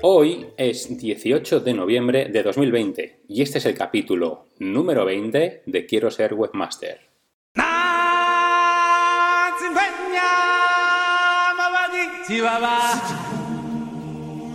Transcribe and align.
Hoy 0.00 0.46
es 0.56 0.96
18 0.96 1.58
de 1.58 1.74
noviembre 1.74 2.26
de 2.26 2.44
2020 2.44 3.22
y 3.26 3.42
este 3.42 3.58
es 3.58 3.66
el 3.66 3.74
capítulo 3.74 4.46
número 4.60 5.04
20 5.04 5.64
de 5.66 5.86
Quiero 5.86 6.08
ser 6.12 6.34
webmaster. 6.34 7.00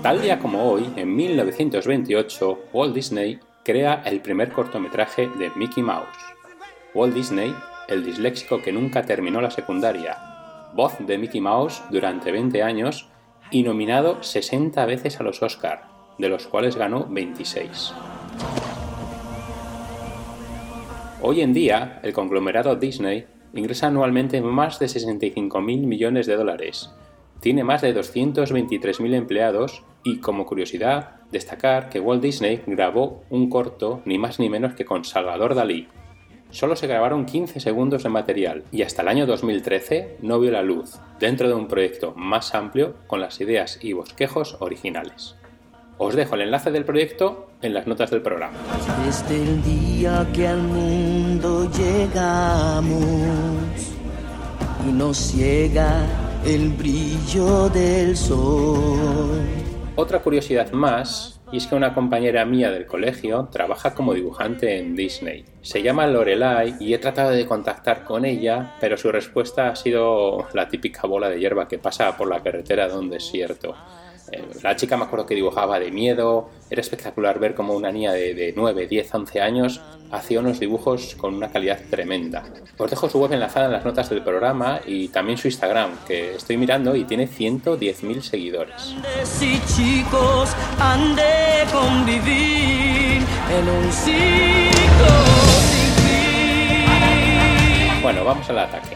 Tal 0.01 0.21
día 0.21 0.39
como 0.39 0.71
hoy, 0.71 0.85
en 0.95 1.13
1928, 1.13 2.59
Walt 2.71 2.95
Disney 2.95 3.37
crea 3.65 4.01
el 4.05 4.21
primer 4.21 4.53
cortometraje 4.53 5.27
de 5.27 5.51
Mickey 5.57 5.83
Mouse. 5.83 6.07
Walt 6.93 7.13
Disney, 7.13 7.53
el 7.89 8.05
disléxico 8.05 8.61
que 8.61 8.71
nunca 8.71 9.05
terminó 9.05 9.41
la 9.41 9.51
secundaria, 9.51 10.17
voz 10.73 10.93
de 11.05 11.17
Mickey 11.17 11.41
Mouse 11.41 11.83
durante 11.89 12.31
20 12.31 12.63
años 12.63 13.09
y 13.53 13.61
nominado 13.61 14.23
60 14.23 14.83
veces 14.87 15.19
a 15.19 15.23
los 15.23 15.43
Oscar, 15.43 15.83
de 16.17 16.27
los 16.27 16.47
cuales 16.47 16.75
ganó 16.75 17.05
26. 17.07 17.93
Hoy 21.21 21.41
en 21.41 21.53
día, 21.53 21.99
el 22.01 22.13
conglomerado 22.13 22.75
Disney 22.75 23.27
ingresa 23.53 23.87
anualmente 23.87 24.41
más 24.41 24.79
de 24.79 24.87
65.000 24.87 25.61
millones 25.85 26.25
de 26.25 26.35
dólares, 26.35 26.89
tiene 27.41 27.63
más 27.63 27.83
de 27.83 27.95
223.000 27.95 29.13
empleados 29.13 29.83
y, 30.03 30.17
como 30.17 30.47
curiosidad, 30.47 31.17
destacar 31.31 31.89
que 31.89 31.99
Walt 31.99 32.23
Disney 32.23 32.63
grabó 32.65 33.23
un 33.29 33.51
corto 33.51 34.01
ni 34.05 34.17
más 34.17 34.39
ni 34.39 34.49
menos 34.49 34.73
que 34.73 34.85
con 34.85 35.05
Salvador 35.05 35.53
Dalí, 35.53 35.87
Solo 36.53 36.75
se 36.75 36.85
grabaron 36.85 37.25
15 37.25 37.59
segundos 37.59 38.03
de 38.03 38.09
material 38.09 38.63
y 38.71 38.83
hasta 38.83 39.01
el 39.01 39.07
año 39.07 39.25
2013 39.25 40.17
no 40.21 40.39
vio 40.39 40.51
la 40.51 40.61
luz 40.61 40.99
dentro 41.19 41.47
de 41.47 41.55
un 41.55 41.67
proyecto 41.67 42.13
más 42.15 42.53
amplio 42.53 42.93
con 43.07 43.19
las 43.19 43.41
ideas 43.41 43.79
y 43.81 43.93
bosquejos 43.93 44.57
originales. 44.59 45.35
Os 45.97 46.15
dejo 46.15 46.35
el 46.35 46.41
enlace 46.41 46.69
del 46.69 46.85
proyecto 46.85 47.47
en 47.63 47.73
las 47.73 47.87
notas 47.87 48.11
del 48.11 48.21
programa. 48.21 48.53
Desde 49.03 49.41
el 49.41 49.63
día 49.63 50.27
que 50.31 50.47
al 50.47 50.61
mundo 50.61 51.71
llegamos 51.71 52.93
y 54.87 54.91
nos 54.91 55.17
ciega 55.17 56.05
el 56.45 56.69
brillo 56.69 57.67
del 57.69 58.15
sol. 58.15 59.41
Otra 59.95 60.21
curiosidad 60.21 60.71
más 60.71 61.41
y 61.53 61.57
es 61.57 61.67
que 61.67 61.75
una 61.75 61.93
compañera 61.93 62.45
mía 62.45 62.71
del 62.71 62.87
colegio 62.87 63.47
trabaja 63.51 63.93
como 63.93 64.15
dibujante 64.15 64.79
en 64.79 64.95
Disney. 64.95 65.45
Se 65.61 65.83
llama 65.83 66.07
Lorelai 66.07 66.77
y 66.79 66.95
he 66.95 66.97
tratado 66.97 67.29
de 67.29 67.45
contactar 67.45 68.03
con 68.03 68.25
ella, 68.25 68.73
pero 68.81 68.97
su 68.97 69.11
respuesta 69.11 69.69
ha 69.69 69.75
sido 69.75 70.47
la 70.53 70.67
típica 70.67 71.05
bola 71.05 71.29
de 71.29 71.39
hierba 71.39 71.67
que 71.67 71.77
pasa 71.77 72.17
por 72.17 72.27
la 72.27 72.41
carretera 72.41 72.87
de 72.87 72.97
un 72.97 73.07
desierto. 73.07 73.75
La 74.61 74.75
chica 74.75 74.97
me 74.97 75.03
acuerdo 75.03 75.25
que 75.25 75.35
dibujaba 75.35 75.79
de 75.79 75.91
miedo, 75.91 76.49
era 76.69 76.81
espectacular 76.81 77.39
ver 77.39 77.55
cómo 77.55 77.73
una 77.73 77.91
niña 77.91 78.13
de, 78.13 78.53
9, 78.55 78.87
10, 78.87 79.13
11 79.13 79.41
años 79.41 79.81
hacía 80.11 80.39
unos 80.39 80.59
dibujos 80.59 81.15
con 81.15 81.33
una 81.33 81.51
calidad 81.51 81.79
tremenda. 81.89 82.43
Os 82.77 82.89
dejo 82.89 83.09
su 83.09 83.19
web 83.19 83.33
enlazada 83.33 83.65
en 83.65 83.71
las 83.73 83.85
notas 83.85 84.09
del 84.09 84.21
programa 84.21 84.79
y 84.85 85.07
también 85.09 85.37
su 85.37 85.47
Instagram, 85.47 85.91
que 86.07 86.35
estoy 86.35 86.57
mirando 86.57 86.95
y 86.95 87.03
tiene 87.03 87.27
110.000 87.27 88.21
seguidores. 88.21 88.95
chicos 89.75 90.55
convivir 91.71 93.21
en 93.49 93.69
un 93.69 93.91
Bueno, 98.01 98.25
vamos 98.25 98.49
al 98.49 98.59
ataque. 98.59 98.95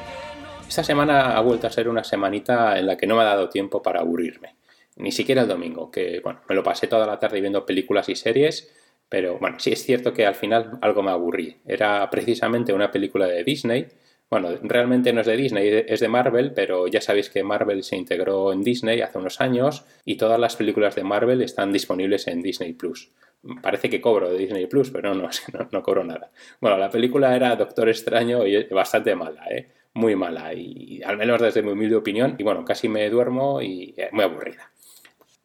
Esta 0.68 0.84
semana 0.84 1.36
ha 1.36 1.42
vuelto 1.42 1.68
a 1.68 1.72
ser 1.72 1.88
una 1.90 2.04
semanita 2.04 2.78
en 2.78 2.88
la 2.88 2.98
que 2.98 3.08
no 3.08 3.16
me 3.16 3.22
ha 3.22 3.26
dado 3.26 3.50
tiempo 3.50 3.82
para 3.82 4.02
aburrirme 4.02 4.58
ni 4.98 5.12
siquiera 5.12 5.44
el 5.44 5.48
domingo, 5.48 5.92
que 5.92 6.20
bueno, 6.22 6.42
me 6.48 6.56
lo 6.56 6.64
pasé 6.64 6.88
toda 6.88 7.08
la 7.08 7.20
tarde 7.20 7.42
viendo 7.42 7.66
películas 7.66 8.10
y 8.10 8.16
series, 8.16 8.74
pero 9.10 9.38
bueno, 9.40 9.60
sí 9.60 9.72
es 9.72 9.84
cierto 9.84 10.14
que 10.14 10.26
al 10.26 10.36
final 10.36 10.80
algo 10.82 11.04
me 11.04 11.12
aburrí. 11.12 11.58
Era 11.66 12.10
precisamente 12.10 12.74
una 12.74 12.92
película 12.92 13.28
de 13.28 13.44
Disney. 13.44 13.88
Bueno, 14.30 14.50
realmente 14.62 15.14
no 15.14 15.22
es 15.22 15.28
de 15.28 15.38
Disney, 15.38 15.86
es 15.88 16.02
de 16.02 16.10
Marvel, 16.10 16.52
pero 16.54 16.88
ya 16.88 17.00
sabéis 17.00 17.30
que 17.30 17.44
Marvel 17.44 17.84
se 17.84 17.96
integró 17.96 18.52
en 18.52 18.62
Disney 18.62 19.00
hace 19.00 19.18
unos 19.18 19.40
años 19.40 19.86
y 20.04 20.18
todas 20.18 20.40
las 20.40 20.58
películas 20.58 20.96
de 20.96 21.04
Marvel 21.04 21.42
están 21.42 21.72
disponibles 21.72 22.28
en 22.28 22.42
Disney 22.42 22.74
Plus. 22.74 23.12
Parece 23.62 23.90
que 23.90 24.02
cobro 24.02 24.30
de 24.30 24.38
Disney 24.38 24.68
Plus, 24.68 24.90
pero 24.92 25.14
no, 25.14 25.30
no, 25.54 25.70
no 25.72 25.84
cobro 25.84 26.04
nada. 26.04 26.32
Bueno, 26.60 26.78
la 26.78 26.90
película 26.90 27.34
era 27.36 27.56
Doctor 27.56 27.88
Extraño 27.88 28.46
y 28.46 28.64
bastante 28.66 29.16
mala, 29.16 29.46
¿eh? 29.50 29.70
muy 29.98 30.16
mala, 30.16 30.54
y 30.54 31.02
al 31.04 31.18
menos 31.18 31.42
desde 31.42 31.64
mi 31.64 31.72
humilde 31.72 31.96
opinión, 31.96 32.36
y 32.38 32.44
bueno, 32.44 32.64
casi 32.64 32.88
me 32.88 33.10
duermo 33.10 33.62
y 33.62 33.96
eh, 33.98 34.10
muy 34.12 34.24
aburrida. 34.24 34.72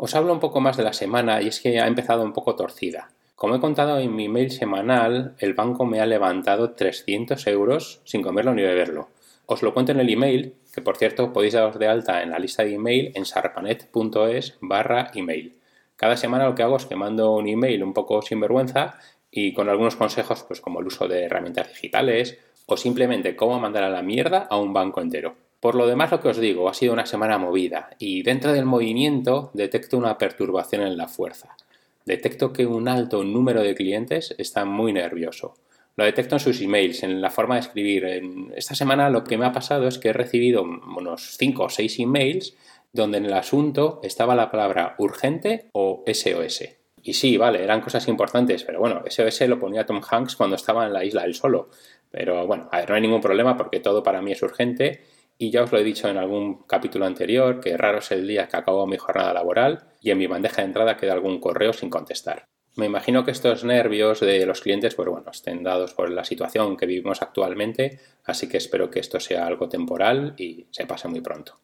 Os 0.05 0.17
hablo 0.17 0.33
un 0.33 0.41
poco 0.41 0.61
más 0.61 0.77
de 0.77 0.83
la 0.83 0.93
semana 0.93 1.41
y 1.41 1.47
es 1.47 1.61
que 1.61 1.79
ha 1.79 1.87
empezado 1.87 2.25
un 2.25 2.33
poco 2.33 2.57
torcida. 2.57 3.13
Como 3.37 3.55
he 3.55 3.61
contado 3.61 4.01
en 4.01 4.17
mi 4.17 4.29
mail 4.29 4.51
semanal, 4.51 5.37
el 5.39 5.55
banco 5.55 5.87
me 5.87 6.01
ha 6.01 6.07
levantado 6.07 6.73
300 6.73 7.47
euros 7.47 8.01
sin 8.03 8.21
comerlo 8.21 8.53
ni 8.53 8.63
beberlo. 8.63 9.11
Os 9.47 9.63
lo 9.63 9.73
cuento 9.73 9.93
en 9.93 10.01
el 10.01 10.11
email, 10.11 10.57
que 10.75 10.83
por 10.83 10.97
cierto 10.97 11.33
podéis 11.33 11.55
daros 11.55 11.79
de 11.79 11.87
alta 11.87 12.21
en 12.21 12.31
la 12.31 12.41
lista 12.41 12.65
de 12.65 12.75
email 12.75 13.13
en 13.15 13.25
sarpanet.es 13.25 14.59
barra 14.61 15.13
email. 15.15 15.57
Cada 15.95 16.17
semana 16.17 16.47
lo 16.47 16.57
que 16.57 16.65
hago 16.65 16.79
es 16.79 16.87
que 16.87 16.97
mando 16.97 17.37
un 17.37 17.47
email 17.47 17.85
un 17.85 17.95
poco 17.95 18.23
sinvergüenza 18.23 18.99
y 19.31 19.53
con 19.53 19.69
algunos 19.69 19.95
consejos 19.95 20.43
pues 20.43 20.61
como 20.61 20.81
el 20.81 20.89
uso 20.89 21.07
de 21.07 21.27
herramientas 21.27 21.69
digitales 21.69 22.41
o 22.67 22.77
simplemente 22.77 23.37
cómo 23.37 23.61
mandar 23.61 23.85
a 23.85 23.89
la 23.89 24.03
mierda 24.03 24.49
a 24.51 24.57
un 24.57 24.73
banco 24.73 25.01
entero. 25.01 25.37
Por 25.63 25.77
lo 25.77 25.87
demás, 25.87 26.11
lo 26.11 26.21
que 26.21 26.29
os 26.29 26.39
digo, 26.39 26.69
ha 26.69 26.75
sido 26.75 26.93
una 26.93 27.07
semana 27.07 27.39
movida 27.39 27.91
y 28.01 28.25
dentro 28.25 28.53
del 28.53 28.65
movimiento 28.65 29.53
detecto 29.55 29.97
una 29.97 30.19
perturbación 30.19 30.83
en 30.83 30.97
la 30.97 31.07
fuerza. 31.07 31.57
Detecto 32.05 32.53
que 32.53 32.67
un 32.67 32.89
alto 32.89 33.23
número 33.23 33.63
de 33.63 33.77
clientes 33.77 34.35
está 34.39 34.65
muy 34.65 34.93
nervioso. 34.93 35.55
Lo 35.95 36.05
detecto 36.05 36.35
en 36.35 36.41
sus 36.41 36.61
emails, 36.61 37.05
en 37.05 37.21
la 37.21 37.31
forma 37.31 37.55
de 37.55 37.61
escribir. 37.61 38.05
En 38.07 38.53
esta 38.57 38.75
semana 38.75 39.09
lo 39.09 39.23
que 39.23 39.39
me 39.39 39.47
ha 39.47 39.53
pasado 39.53 39.87
es 39.87 39.99
que 39.99 40.09
he 40.09 40.13
recibido 40.13 40.63
unos 40.65 41.37
5 41.39 41.63
o 41.63 41.69
6 41.69 42.01
emails 42.01 42.57
donde 42.93 43.19
en 43.19 43.27
el 43.27 43.35
asunto 43.35 44.01
estaba 44.03 44.35
la 44.35 44.51
palabra 44.51 44.97
urgente 44.99 45.69
o 45.75 46.03
SOS. 46.13 46.65
Y 47.05 47.13
sí, 47.13 47.37
vale, 47.37 47.63
eran 47.63 47.83
cosas 47.83 48.09
importantes, 48.09 48.65
pero 48.65 48.81
bueno, 48.81 49.05
SOS 49.09 49.43
lo 49.43 49.61
ponía 49.61 49.87
Tom 49.87 50.01
Hanks 50.11 50.35
cuando 50.35 50.57
estaba 50.57 50.87
en 50.87 50.93
la 50.93 51.05
isla 51.05 51.23
él 51.23 51.37
solo. 51.37 51.71
Pero 52.11 52.49
bueno, 52.49 52.69
a 52.73 52.81
ver, 52.81 52.89
no 52.91 52.97
hay 52.97 53.03
ningún 53.03 53.21
problema 53.21 53.57
porque 53.57 53.79
todo 53.79 54.03
para 54.03 54.21
mí 54.21 54.33
es 54.33 54.43
urgente 54.43 55.03
y 55.43 55.51
ya 55.51 55.65
os 55.65 55.73
lo 55.73 55.79
he 55.79 55.83
dicho 55.83 56.09
en 56.09 56.19
algún 56.19 56.63
capítulo 56.69 57.05
anterior, 57.05 57.59
que 57.59 57.77
raro 57.77 57.99
es 57.99 58.13
el 58.13 58.29
día 58.29 58.47
que 58.47 58.57
acabo 58.57 58.87
mi 58.87 58.97
jornada 58.97 59.35
laboral 59.35 59.89
y 60.01 60.13
en 60.13 60.19
mi 60.19 60.29
bandeja 60.29 60.63
de 60.63 60.69
entrada 60.69 60.97
queda 60.97 61.15
algún 61.15 61.41
correo 61.41 61.73
sin 61.73 61.91
contestar. 61.91 62.45
Me 62.77 62.87
imagino 62.87 63.25
que 63.25 63.33
estos 63.33 63.65
nervios 63.65 64.21
de 64.21 64.47
los 64.47 64.61
clientes, 64.61 64.95
pues 64.95 65.09
bueno, 65.09 65.33
estén 65.33 65.65
dados 65.65 65.95
por 65.95 66.11
la 66.13 66.23
situación 66.23 66.77
que 66.77 66.87
vivimos 66.87 67.23
actualmente, 67.23 67.99
así 68.23 68.49
que 68.49 68.59
espero 68.59 68.89
que 68.89 69.01
esto 69.01 69.19
sea 69.19 69.45
algo 69.45 69.69
temporal 69.69 70.35
y 70.39 70.69
se 70.71 70.87
pase 70.87 71.09
muy 71.09 71.23
pronto. 71.23 71.59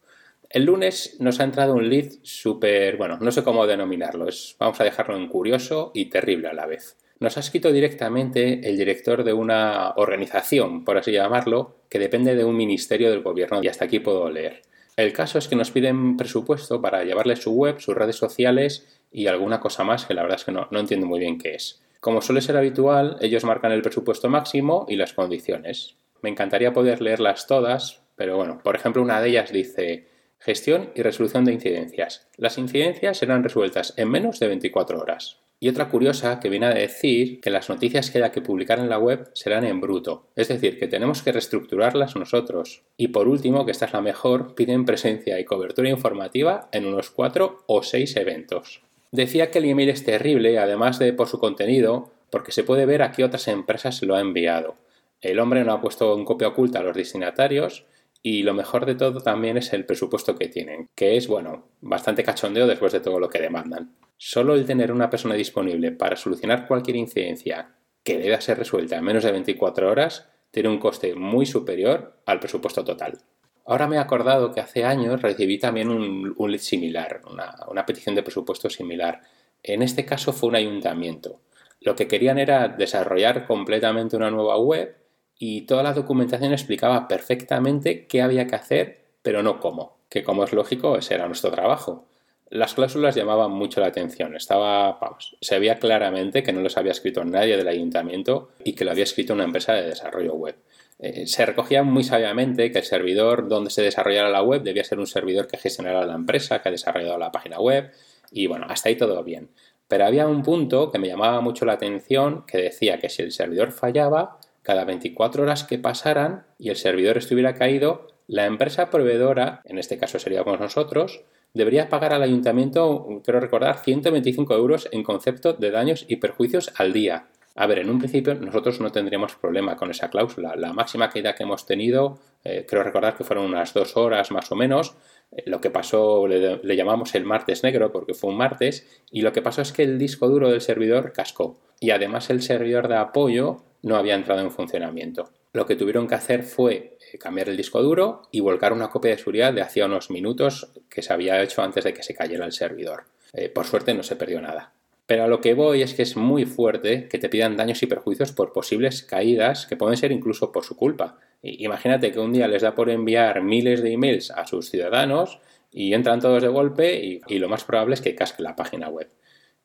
El 0.49 0.65
lunes 0.65 1.15
nos 1.21 1.39
ha 1.39 1.45
entrado 1.45 1.73
un 1.73 1.87
lead 1.87 2.11
súper, 2.21 2.97
bueno, 2.97 3.17
no 3.21 3.31
sé 3.31 3.45
cómo 3.45 3.65
denominarlo, 3.65 4.27
vamos 4.59 4.81
a 4.81 4.83
dejarlo 4.83 5.15
en 5.15 5.29
curioso 5.29 5.91
y 5.93 6.09
terrible 6.09 6.49
a 6.49 6.53
la 6.53 6.65
vez. 6.65 6.97
Nos 7.19 7.35
ha 7.35 7.41
escrito 7.41 7.73
directamente 7.73 8.67
el 8.69 8.77
director 8.77 9.25
de 9.25 9.33
una 9.33 9.91
organización, 9.97 10.85
por 10.85 10.97
así 10.97 11.11
llamarlo, 11.11 11.75
que 11.89 11.99
depende 11.99 12.33
de 12.33 12.45
un 12.45 12.55
ministerio 12.55 13.11
del 13.11 13.21
gobierno 13.21 13.59
y 13.61 13.67
hasta 13.67 13.85
aquí 13.85 13.99
puedo 13.99 14.29
leer. 14.29 14.61
El 14.95 15.11
caso 15.11 15.37
es 15.37 15.49
que 15.49 15.57
nos 15.57 15.71
piden 15.71 16.15
presupuesto 16.15 16.81
para 16.81 17.03
llevarle 17.03 17.35
su 17.35 17.51
web, 17.51 17.79
sus 17.79 17.95
redes 17.95 18.15
sociales 18.15 19.01
y 19.11 19.27
alguna 19.27 19.59
cosa 19.59 19.83
más 19.83 20.05
que 20.05 20.13
la 20.13 20.21
verdad 20.21 20.39
es 20.39 20.45
que 20.45 20.53
no, 20.53 20.69
no 20.71 20.79
entiendo 20.79 21.07
muy 21.07 21.19
bien 21.19 21.37
qué 21.37 21.55
es. 21.55 21.81
Como 21.99 22.21
suele 22.21 22.41
ser 22.41 22.55
habitual, 22.55 23.17
ellos 23.19 23.43
marcan 23.43 23.73
el 23.73 23.81
presupuesto 23.81 24.29
máximo 24.29 24.85
y 24.87 24.95
las 24.95 25.11
condiciones. 25.11 25.97
Me 26.21 26.29
encantaría 26.29 26.71
poder 26.71 27.01
leerlas 27.01 27.47
todas, 27.47 28.01
pero 28.15 28.37
bueno, 28.37 28.61
por 28.63 28.77
ejemplo, 28.77 29.01
una 29.01 29.21
de 29.21 29.29
ellas 29.29 29.51
dice 29.51 30.07
gestión 30.39 30.91
y 30.95 31.01
resolución 31.01 31.43
de 31.43 31.51
incidencias. 31.51 32.29
Las 32.37 32.57
incidencias 32.57 33.17
serán 33.17 33.43
resueltas 33.43 33.93
en 33.97 34.09
menos 34.09 34.39
de 34.39 34.47
24 34.47 35.01
horas. 35.01 35.41
Y 35.61 35.67
otra 35.67 35.89
curiosa 35.89 36.39
que 36.39 36.49
viene 36.49 36.67
a 36.67 36.73
decir 36.73 37.41
que 37.41 37.49
las 37.49 37.69
noticias 37.69 38.09
que 38.09 38.19
haya 38.19 38.31
que 38.31 38.41
publicar 38.41 38.79
en 38.79 38.87
la 38.87 38.97
web 38.97 39.29
serán 39.33 39.65
en 39.65 39.81
bruto, 39.81 40.27
es 40.37 40.47
decir, 40.47 40.79
que 40.79 40.87
tenemos 40.87 41.21
que 41.21 41.33
reestructurarlas 41.33 42.15
nosotros. 42.15 42.83
Y 42.95 43.09
por 43.09 43.27
último, 43.27 43.65
que 43.65 43.71
esta 43.71 43.85
es 43.85 43.93
la 43.93 44.01
mejor, 44.01 44.55
piden 44.55 44.85
presencia 44.85 45.37
y 45.37 45.43
cobertura 45.43 45.89
informativa 45.89 46.69
en 46.71 46.85
unos 46.85 47.09
4 47.09 47.65
o 47.67 47.83
6 47.83 48.15
eventos. 48.15 48.83
Decía 49.11 49.51
que 49.51 49.59
el 49.59 49.65
email 49.65 49.89
es 49.89 50.05
terrible, 50.05 50.59
además 50.59 50.97
de 50.97 51.11
por 51.11 51.27
su 51.27 51.39
contenido, 51.39 52.11
porque 52.29 52.53
se 52.53 52.63
puede 52.63 52.85
ver 52.85 53.01
a 53.01 53.11
qué 53.11 53.25
otras 53.25 53.47
empresas 53.49 54.01
lo 54.01 54.15
ha 54.15 54.21
enviado. 54.21 54.75
El 55.19 55.39
hombre 55.39 55.65
no 55.65 55.73
ha 55.73 55.81
puesto 55.81 56.17
en 56.17 56.23
copia 56.23 56.47
oculta 56.47 56.79
a 56.79 56.83
los 56.83 56.95
destinatarios 56.95 57.85
y 58.21 58.43
lo 58.43 58.53
mejor 58.53 58.85
de 58.85 58.95
todo 58.95 59.21
también 59.21 59.57
es 59.57 59.73
el 59.73 59.85
presupuesto 59.85 60.37
que 60.37 60.47
tienen, 60.47 60.89
que 60.95 61.17
es, 61.17 61.27
bueno, 61.27 61.67
bastante 61.81 62.23
cachondeo 62.23 62.67
después 62.67 62.93
de 62.93 62.99
todo 63.01 63.19
lo 63.19 63.29
que 63.29 63.41
demandan. 63.41 63.95
Solo 64.21 64.53
el 64.55 64.65
tener 64.65 64.91
una 64.91 65.09
persona 65.09 65.35
disponible 65.35 65.93
para 65.93 66.17
solucionar 66.17 66.67
cualquier 66.67 66.97
incidencia 66.97 67.77
que 68.03 68.17
deba 68.17 68.41
ser 68.41 68.57
resuelta 68.57 68.97
en 68.97 69.05
menos 69.05 69.23
de 69.23 69.31
24 69.31 69.89
horas 69.89 70.27
tiene 70.51 70.67
un 70.67 70.77
coste 70.77 71.15
muy 71.15 71.45
superior 71.45 72.17
al 72.25 72.41
presupuesto 72.41 72.83
total. 72.83 73.17
Ahora 73.65 73.87
me 73.87 73.95
he 73.95 73.99
acordado 73.99 74.51
que 74.51 74.59
hace 74.59 74.83
años 74.83 75.21
recibí 75.21 75.57
también 75.57 75.89
un, 75.89 76.35
lead 76.37 76.59
similar, 76.59 77.21
una, 77.31 77.55
una 77.69 77.85
petición 77.85 78.13
de 78.13 78.23
presupuesto 78.23 78.69
similar. 78.69 79.21
En 79.63 79.81
este 79.81 80.05
caso 80.05 80.33
fue 80.33 80.49
un 80.49 80.55
ayuntamiento. 80.55 81.39
Lo 81.79 81.95
que 81.95 82.09
querían 82.09 82.39
era 82.39 82.67
desarrollar 82.67 83.47
completamente 83.47 84.17
una 84.17 84.31
nueva 84.31 84.57
web 84.57 84.97
y 85.37 85.61
toda 85.61 85.81
la 85.81 85.93
documentación 85.93 86.51
explicaba 86.51 87.07
perfectamente 87.07 88.05
qué 88.05 88.21
había 88.21 88.47
que 88.47 88.55
hacer, 88.55 89.05
pero 89.21 89.43
no 89.43 89.61
cómo, 89.61 89.99
que 90.09 90.25
como 90.25 90.43
es 90.43 90.51
lógico, 90.51 90.97
ese 90.97 91.15
era 91.15 91.27
nuestro 91.27 91.51
trabajo. 91.51 92.09
Las 92.49 92.73
cláusulas 92.73 93.15
llamaban 93.15 93.51
mucho 93.51 93.79
la 93.79 93.87
atención. 93.87 94.35
Estaba, 94.35 94.97
vamos, 94.99 95.37
se 95.39 95.59
veía 95.59 95.75
claramente 95.75 96.41
que 96.41 96.51
no 96.51 96.61
los 96.61 96.77
había 96.77 96.91
escrito 96.91 97.23
nadie 97.23 97.57
del 97.57 97.67
ayuntamiento 97.67 98.49
y 98.63 98.73
que 98.73 98.85
lo 98.85 98.91
había 98.91 99.03
escrito 99.03 99.33
una 99.33 99.43
empresa 99.43 99.73
de 99.73 99.83
desarrollo 99.83 100.33
web. 100.33 100.55
Eh, 100.97 101.27
se 101.27 101.45
recogía 101.45 101.83
muy 101.83 102.03
sabiamente 102.03 102.71
que 102.71 102.79
el 102.79 102.85
servidor 102.85 103.47
donde 103.47 103.69
se 103.69 103.83
desarrollara 103.83 104.29
la 104.29 104.41
web 104.41 104.63
debía 104.63 104.83
ser 104.83 104.99
un 104.99 105.07
servidor 105.07 105.47
que 105.47 105.57
gestionara 105.57 106.05
la 106.05 106.15
empresa 106.15 106.61
que 106.61 106.69
ha 106.69 106.71
desarrollado 106.71 107.17
la 107.17 107.31
página 107.31 107.59
web 107.59 107.91
y 108.31 108.47
bueno, 108.47 108.65
hasta 108.67 108.89
ahí 108.89 108.95
todo 108.95 109.23
bien. 109.23 109.49
Pero 109.87 110.05
había 110.05 110.27
un 110.27 110.43
punto 110.43 110.91
que 110.91 110.99
me 110.99 111.07
llamaba 111.07 111.41
mucho 111.41 111.65
la 111.65 111.73
atención 111.73 112.45
que 112.45 112.57
decía 112.57 112.99
que 112.99 113.09
si 113.09 113.21
el 113.21 113.31
servidor 113.31 113.71
fallaba, 113.71 114.39
cada 114.61 114.85
24 114.85 115.43
horas 115.43 115.63
que 115.63 115.79
pasaran 115.79 116.45
y 116.57 116.69
el 116.69 116.75
servidor 116.75 117.17
estuviera 117.17 117.53
caído, 117.53 118.07
la 118.27 118.45
empresa 118.45 118.89
proveedora, 118.89 119.61
en 119.65 119.79
este 119.79 119.97
caso 119.97 120.19
seríamos 120.19 120.59
nosotros, 120.59 121.23
debería 121.53 121.89
pagar 121.89 122.13
al 122.13 122.23
ayuntamiento, 122.23 123.21
quiero 123.23 123.39
recordar, 123.39 123.79
125 123.79 124.53
euros 124.55 124.87
en 124.91 125.03
concepto 125.03 125.53
de 125.53 125.71
daños 125.71 126.05
y 126.07 126.17
perjuicios 126.17 126.71
al 126.77 126.93
día. 126.93 127.27
A 127.55 127.67
ver, 127.67 127.79
en 127.79 127.89
un 127.89 127.99
principio 127.99 128.35
nosotros 128.35 128.79
no 128.79 128.91
tendríamos 128.91 129.35
problema 129.35 129.75
con 129.75 129.91
esa 129.91 130.09
cláusula. 130.09 130.55
La 130.55 130.71
máxima 130.71 131.09
caída 131.09 131.35
que 131.35 131.43
hemos 131.43 131.65
tenido, 131.65 132.19
eh, 132.43 132.65
creo 132.67 132.83
recordar 132.83 133.17
que 133.17 133.23
fueron 133.23 133.45
unas 133.45 133.73
dos 133.73 133.97
horas 133.97 134.31
más 134.31 134.51
o 134.51 134.55
menos. 134.55 134.95
Eh, 135.31 135.43
lo 135.45 135.59
que 135.59 135.69
pasó, 135.69 136.25
le, 136.27 136.57
le, 136.63 136.75
llamamos 136.75 137.15
el 137.15 137.25
martes 137.25 137.63
negro 137.63 137.91
porque 137.91 138.13
fue 138.13 138.29
un 138.29 138.37
martes, 138.37 138.87
y 139.11 139.23
lo 139.23 139.33
que 139.33 139.41
pasó 139.41 139.61
es 139.61 139.73
que 139.73 139.83
el 139.83 139.97
disco 139.97 140.29
duro 140.29 140.49
del 140.49 140.61
servidor 140.61 141.11
cascó. 141.11 141.59
Y 141.81 141.89
además 141.89 142.29
el 142.29 142.41
servidor 142.41 142.87
de 142.87 142.95
apoyo 142.95 143.57
no 143.81 143.97
había 143.97 144.15
entrado 144.15 144.41
en 144.41 144.51
funcionamiento. 144.51 145.29
Lo 145.51 145.65
que 145.65 145.75
tuvieron 145.75 146.07
que 146.07 146.15
hacer 146.15 146.43
fue 146.43 146.97
cambiar 147.17 147.49
el 147.49 147.57
disco 147.57 147.81
duro 147.81 148.23
y 148.31 148.41
volcar 148.41 148.73
una 148.73 148.89
copia 148.89 149.11
de 149.11 149.17
seguridad 149.17 149.53
de 149.53 149.61
hacía 149.61 149.85
unos 149.85 150.11
minutos 150.11 150.71
que 150.89 151.01
se 151.01 151.13
había 151.13 151.41
hecho 151.41 151.61
antes 151.61 151.83
de 151.83 151.93
que 151.93 152.03
se 152.03 152.13
cayera 152.13 152.45
el 152.45 152.51
servidor. 152.51 153.05
Eh, 153.33 153.49
por 153.49 153.65
suerte 153.65 153.93
no 153.93 154.03
se 154.03 154.15
perdió 154.15 154.41
nada. 154.41 154.73
Pero 155.05 155.23
a 155.23 155.27
lo 155.27 155.41
que 155.41 155.55
voy 155.55 155.81
es 155.81 155.95
que 155.95 156.03
es 156.03 156.15
muy 156.15 156.45
fuerte 156.45 157.07
que 157.07 157.17
te 157.17 157.29
pidan 157.29 157.57
daños 157.57 157.81
y 157.81 157.87
perjuicios 157.87 158.31
por 158.31 158.53
posibles 158.53 159.01
caídas 159.01 159.65
que 159.65 159.75
pueden 159.75 159.97
ser 159.97 160.11
incluso 160.11 160.51
por 160.51 160.63
su 160.63 160.75
culpa. 160.75 161.17
imagínate 161.41 162.11
que 162.11 162.19
un 162.19 162.33
día 162.33 162.47
les 162.47 162.61
da 162.61 162.75
por 162.75 162.89
enviar 162.89 163.41
miles 163.41 163.81
de 163.81 163.93
emails 163.93 164.29
a 164.29 164.45
sus 164.45 164.69
ciudadanos 164.69 165.39
y 165.71 165.93
entran 165.93 166.19
todos 166.19 166.43
de 166.43 166.49
golpe 166.49 167.03
y, 167.03 167.21
y 167.27 167.39
lo 167.39 167.49
más 167.49 167.63
probable 167.63 167.95
es 167.95 168.01
que 168.01 168.13
casque 168.13 168.43
la 168.43 168.55
página 168.55 168.89
web 168.89 169.09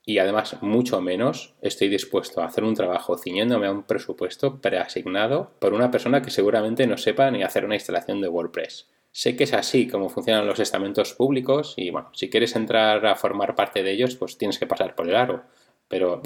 y 0.06 0.18
además 0.18 0.56
mucho 0.60 1.00
menos 1.00 1.54
estoy 1.62 1.88
dispuesto 1.88 2.42
a 2.42 2.46
hacer 2.46 2.64
un 2.64 2.74
trabajo 2.74 3.16
ciñéndome 3.16 3.66
a 3.66 3.72
un 3.72 3.84
presupuesto 3.84 4.60
preasignado 4.60 5.52
por 5.58 5.72
una 5.72 5.90
persona 5.90 6.22
que 6.22 6.30
seguramente 6.30 6.86
no 6.86 6.98
sepa 6.98 7.30
ni 7.30 7.42
hacer 7.42 7.64
una 7.64 7.76
instalación 7.76 8.20
de 8.20 8.28
WordPress. 8.28 8.88
Sé 9.12 9.36
que 9.36 9.44
es 9.44 9.54
así 9.54 9.86
como 9.86 10.08
funcionan 10.08 10.46
los 10.46 10.58
estamentos 10.58 11.14
públicos 11.14 11.74
y 11.76 11.90
bueno, 11.90 12.10
si 12.12 12.28
quieres 12.28 12.56
entrar 12.56 13.06
a 13.06 13.14
formar 13.14 13.54
parte 13.54 13.82
de 13.82 13.92
ellos, 13.92 14.16
pues 14.16 14.36
tienes 14.36 14.58
que 14.58 14.66
pasar 14.66 14.94
por 14.94 15.08
el 15.08 15.16
aro. 15.16 15.44
Pero 15.86 16.22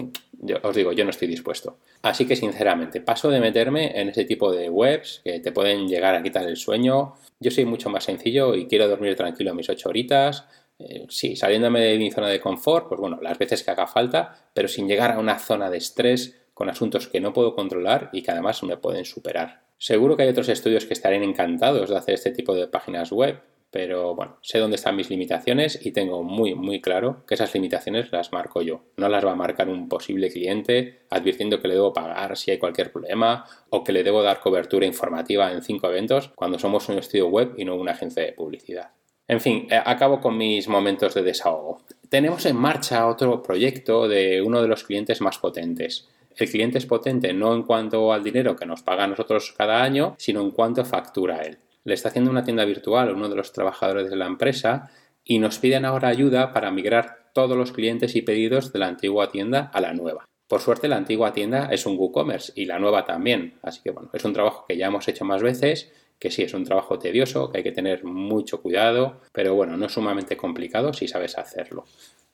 os 0.62 0.76
digo, 0.76 0.92
yo 0.92 1.04
no 1.04 1.10
estoy 1.10 1.28
dispuesto. 1.28 1.78
Así 2.00 2.26
que 2.26 2.36
sinceramente, 2.36 3.00
paso 3.00 3.28
de 3.28 3.40
meterme 3.40 4.00
en 4.00 4.08
ese 4.08 4.24
tipo 4.24 4.52
de 4.52 4.70
webs 4.70 5.20
que 5.24 5.40
te 5.40 5.52
pueden 5.52 5.88
llegar 5.88 6.14
a 6.14 6.22
quitar 6.22 6.46
el 6.48 6.56
sueño. 6.56 7.14
Yo 7.40 7.50
soy 7.50 7.66
mucho 7.66 7.90
más 7.90 8.04
sencillo 8.04 8.54
y 8.54 8.66
quiero 8.66 8.88
dormir 8.88 9.16
tranquilo 9.16 9.54
mis 9.54 9.68
ocho 9.68 9.90
horitas, 9.90 10.46
eh, 10.78 11.06
sí, 11.08 11.34
saliéndome 11.34 11.80
de 11.80 11.98
mi 11.98 12.10
zona 12.10 12.28
de 12.28 12.40
confort, 12.40 12.88
pues 12.88 13.00
bueno, 13.00 13.18
las 13.20 13.38
veces 13.38 13.62
que 13.62 13.70
haga 13.70 13.86
falta, 13.86 14.50
pero 14.54 14.68
sin 14.68 14.86
llegar 14.86 15.12
a 15.12 15.18
una 15.18 15.38
zona 15.38 15.70
de 15.70 15.78
estrés 15.78 16.40
con 16.54 16.70
asuntos 16.70 17.08
que 17.08 17.20
no 17.20 17.32
puedo 17.32 17.54
controlar 17.54 18.10
y 18.12 18.22
que 18.22 18.30
además 18.30 18.62
me 18.62 18.76
pueden 18.76 19.04
superar. 19.04 19.62
Seguro 19.78 20.16
que 20.16 20.24
hay 20.24 20.28
otros 20.28 20.48
estudios 20.48 20.86
que 20.86 20.94
estarían 20.94 21.22
encantados 21.22 21.90
de 21.90 21.96
hacer 21.96 22.14
este 22.14 22.32
tipo 22.32 22.54
de 22.54 22.66
páginas 22.66 23.12
web, 23.12 23.40
pero 23.70 24.14
bueno, 24.14 24.38
sé 24.40 24.58
dónde 24.58 24.76
están 24.76 24.96
mis 24.96 25.10
limitaciones 25.10 25.84
y 25.84 25.92
tengo 25.92 26.22
muy, 26.22 26.54
muy 26.54 26.80
claro 26.80 27.24
que 27.26 27.34
esas 27.34 27.54
limitaciones 27.54 28.10
las 28.12 28.32
marco 28.32 28.62
yo. 28.62 28.82
No 28.96 29.08
las 29.08 29.24
va 29.24 29.32
a 29.32 29.36
marcar 29.36 29.68
un 29.68 29.88
posible 29.88 30.30
cliente 30.30 31.02
advirtiendo 31.10 31.60
que 31.60 31.68
le 31.68 31.74
debo 31.74 31.92
pagar 31.92 32.36
si 32.36 32.50
hay 32.50 32.58
cualquier 32.58 32.90
problema 32.90 33.44
o 33.70 33.84
que 33.84 33.92
le 33.92 34.02
debo 34.02 34.22
dar 34.22 34.40
cobertura 34.40 34.86
informativa 34.86 35.52
en 35.52 35.62
cinco 35.62 35.88
eventos 35.88 36.30
cuando 36.34 36.58
somos 36.58 36.88
un 36.88 36.98
estudio 36.98 37.28
web 37.28 37.54
y 37.56 37.64
no 37.64 37.76
una 37.76 37.92
agencia 37.92 38.24
de 38.24 38.32
publicidad. 38.32 38.97
En 39.28 39.40
fin, 39.40 39.66
eh, 39.70 39.80
acabo 39.84 40.20
con 40.20 40.38
mis 40.38 40.68
momentos 40.68 41.12
de 41.12 41.22
desahogo. 41.22 41.82
Tenemos 42.08 42.46
en 42.46 42.56
marcha 42.56 43.06
otro 43.06 43.42
proyecto 43.42 44.08
de 44.08 44.40
uno 44.40 44.62
de 44.62 44.68
los 44.68 44.84
clientes 44.84 45.20
más 45.20 45.38
potentes. 45.38 46.08
El 46.34 46.48
cliente 46.48 46.78
es 46.78 46.86
potente 46.86 47.34
no 47.34 47.54
en 47.54 47.62
cuanto 47.64 48.12
al 48.12 48.24
dinero 48.24 48.56
que 48.56 48.64
nos 48.64 48.82
paga 48.82 49.04
a 49.04 49.08
nosotros 49.08 49.54
cada 49.56 49.82
año, 49.82 50.14
sino 50.18 50.40
en 50.40 50.50
cuanto 50.52 50.84
factura 50.84 51.42
él. 51.42 51.58
Le 51.84 51.94
está 51.94 52.08
haciendo 52.08 52.30
una 52.30 52.44
tienda 52.44 52.64
virtual 52.64 53.10
a 53.10 53.12
uno 53.12 53.28
de 53.28 53.36
los 53.36 53.52
trabajadores 53.52 54.08
de 54.08 54.16
la 54.16 54.26
empresa 54.26 54.90
y 55.24 55.38
nos 55.38 55.58
piden 55.58 55.84
ahora 55.84 56.08
ayuda 56.08 56.52
para 56.54 56.70
migrar 56.70 57.30
todos 57.34 57.56
los 57.56 57.72
clientes 57.72 58.16
y 58.16 58.22
pedidos 58.22 58.72
de 58.72 58.78
la 58.78 58.88
antigua 58.88 59.30
tienda 59.30 59.70
a 59.74 59.80
la 59.82 59.92
nueva. 59.92 60.24
Por 60.48 60.60
suerte 60.60 60.88
la 60.88 60.96
antigua 60.96 61.32
tienda 61.32 61.68
es 61.70 61.84
un 61.84 61.98
WooCommerce 61.98 62.52
y 62.56 62.64
la 62.64 62.78
nueva 62.78 63.04
también, 63.04 63.58
así 63.62 63.82
que 63.82 63.90
bueno, 63.90 64.08
es 64.14 64.24
un 64.24 64.32
trabajo 64.32 64.64
que 64.66 64.78
ya 64.78 64.86
hemos 64.86 65.06
hecho 65.06 65.26
más 65.26 65.42
veces 65.42 65.92
que 66.18 66.30
sí 66.30 66.42
es 66.42 66.54
un 66.54 66.64
trabajo 66.64 66.98
tedioso, 66.98 67.50
que 67.50 67.58
hay 67.58 67.64
que 67.64 67.72
tener 67.72 68.04
mucho 68.04 68.60
cuidado, 68.60 69.20
pero 69.32 69.54
bueno, 69.54 69.76
no 69.76 69.86
es 69.86 69.92
sumamente 69.92 70.36
complicado 70.36 70.92
si 70.92 71.06
sabes 71.06 71.38
hacerlo. 71.38 71.84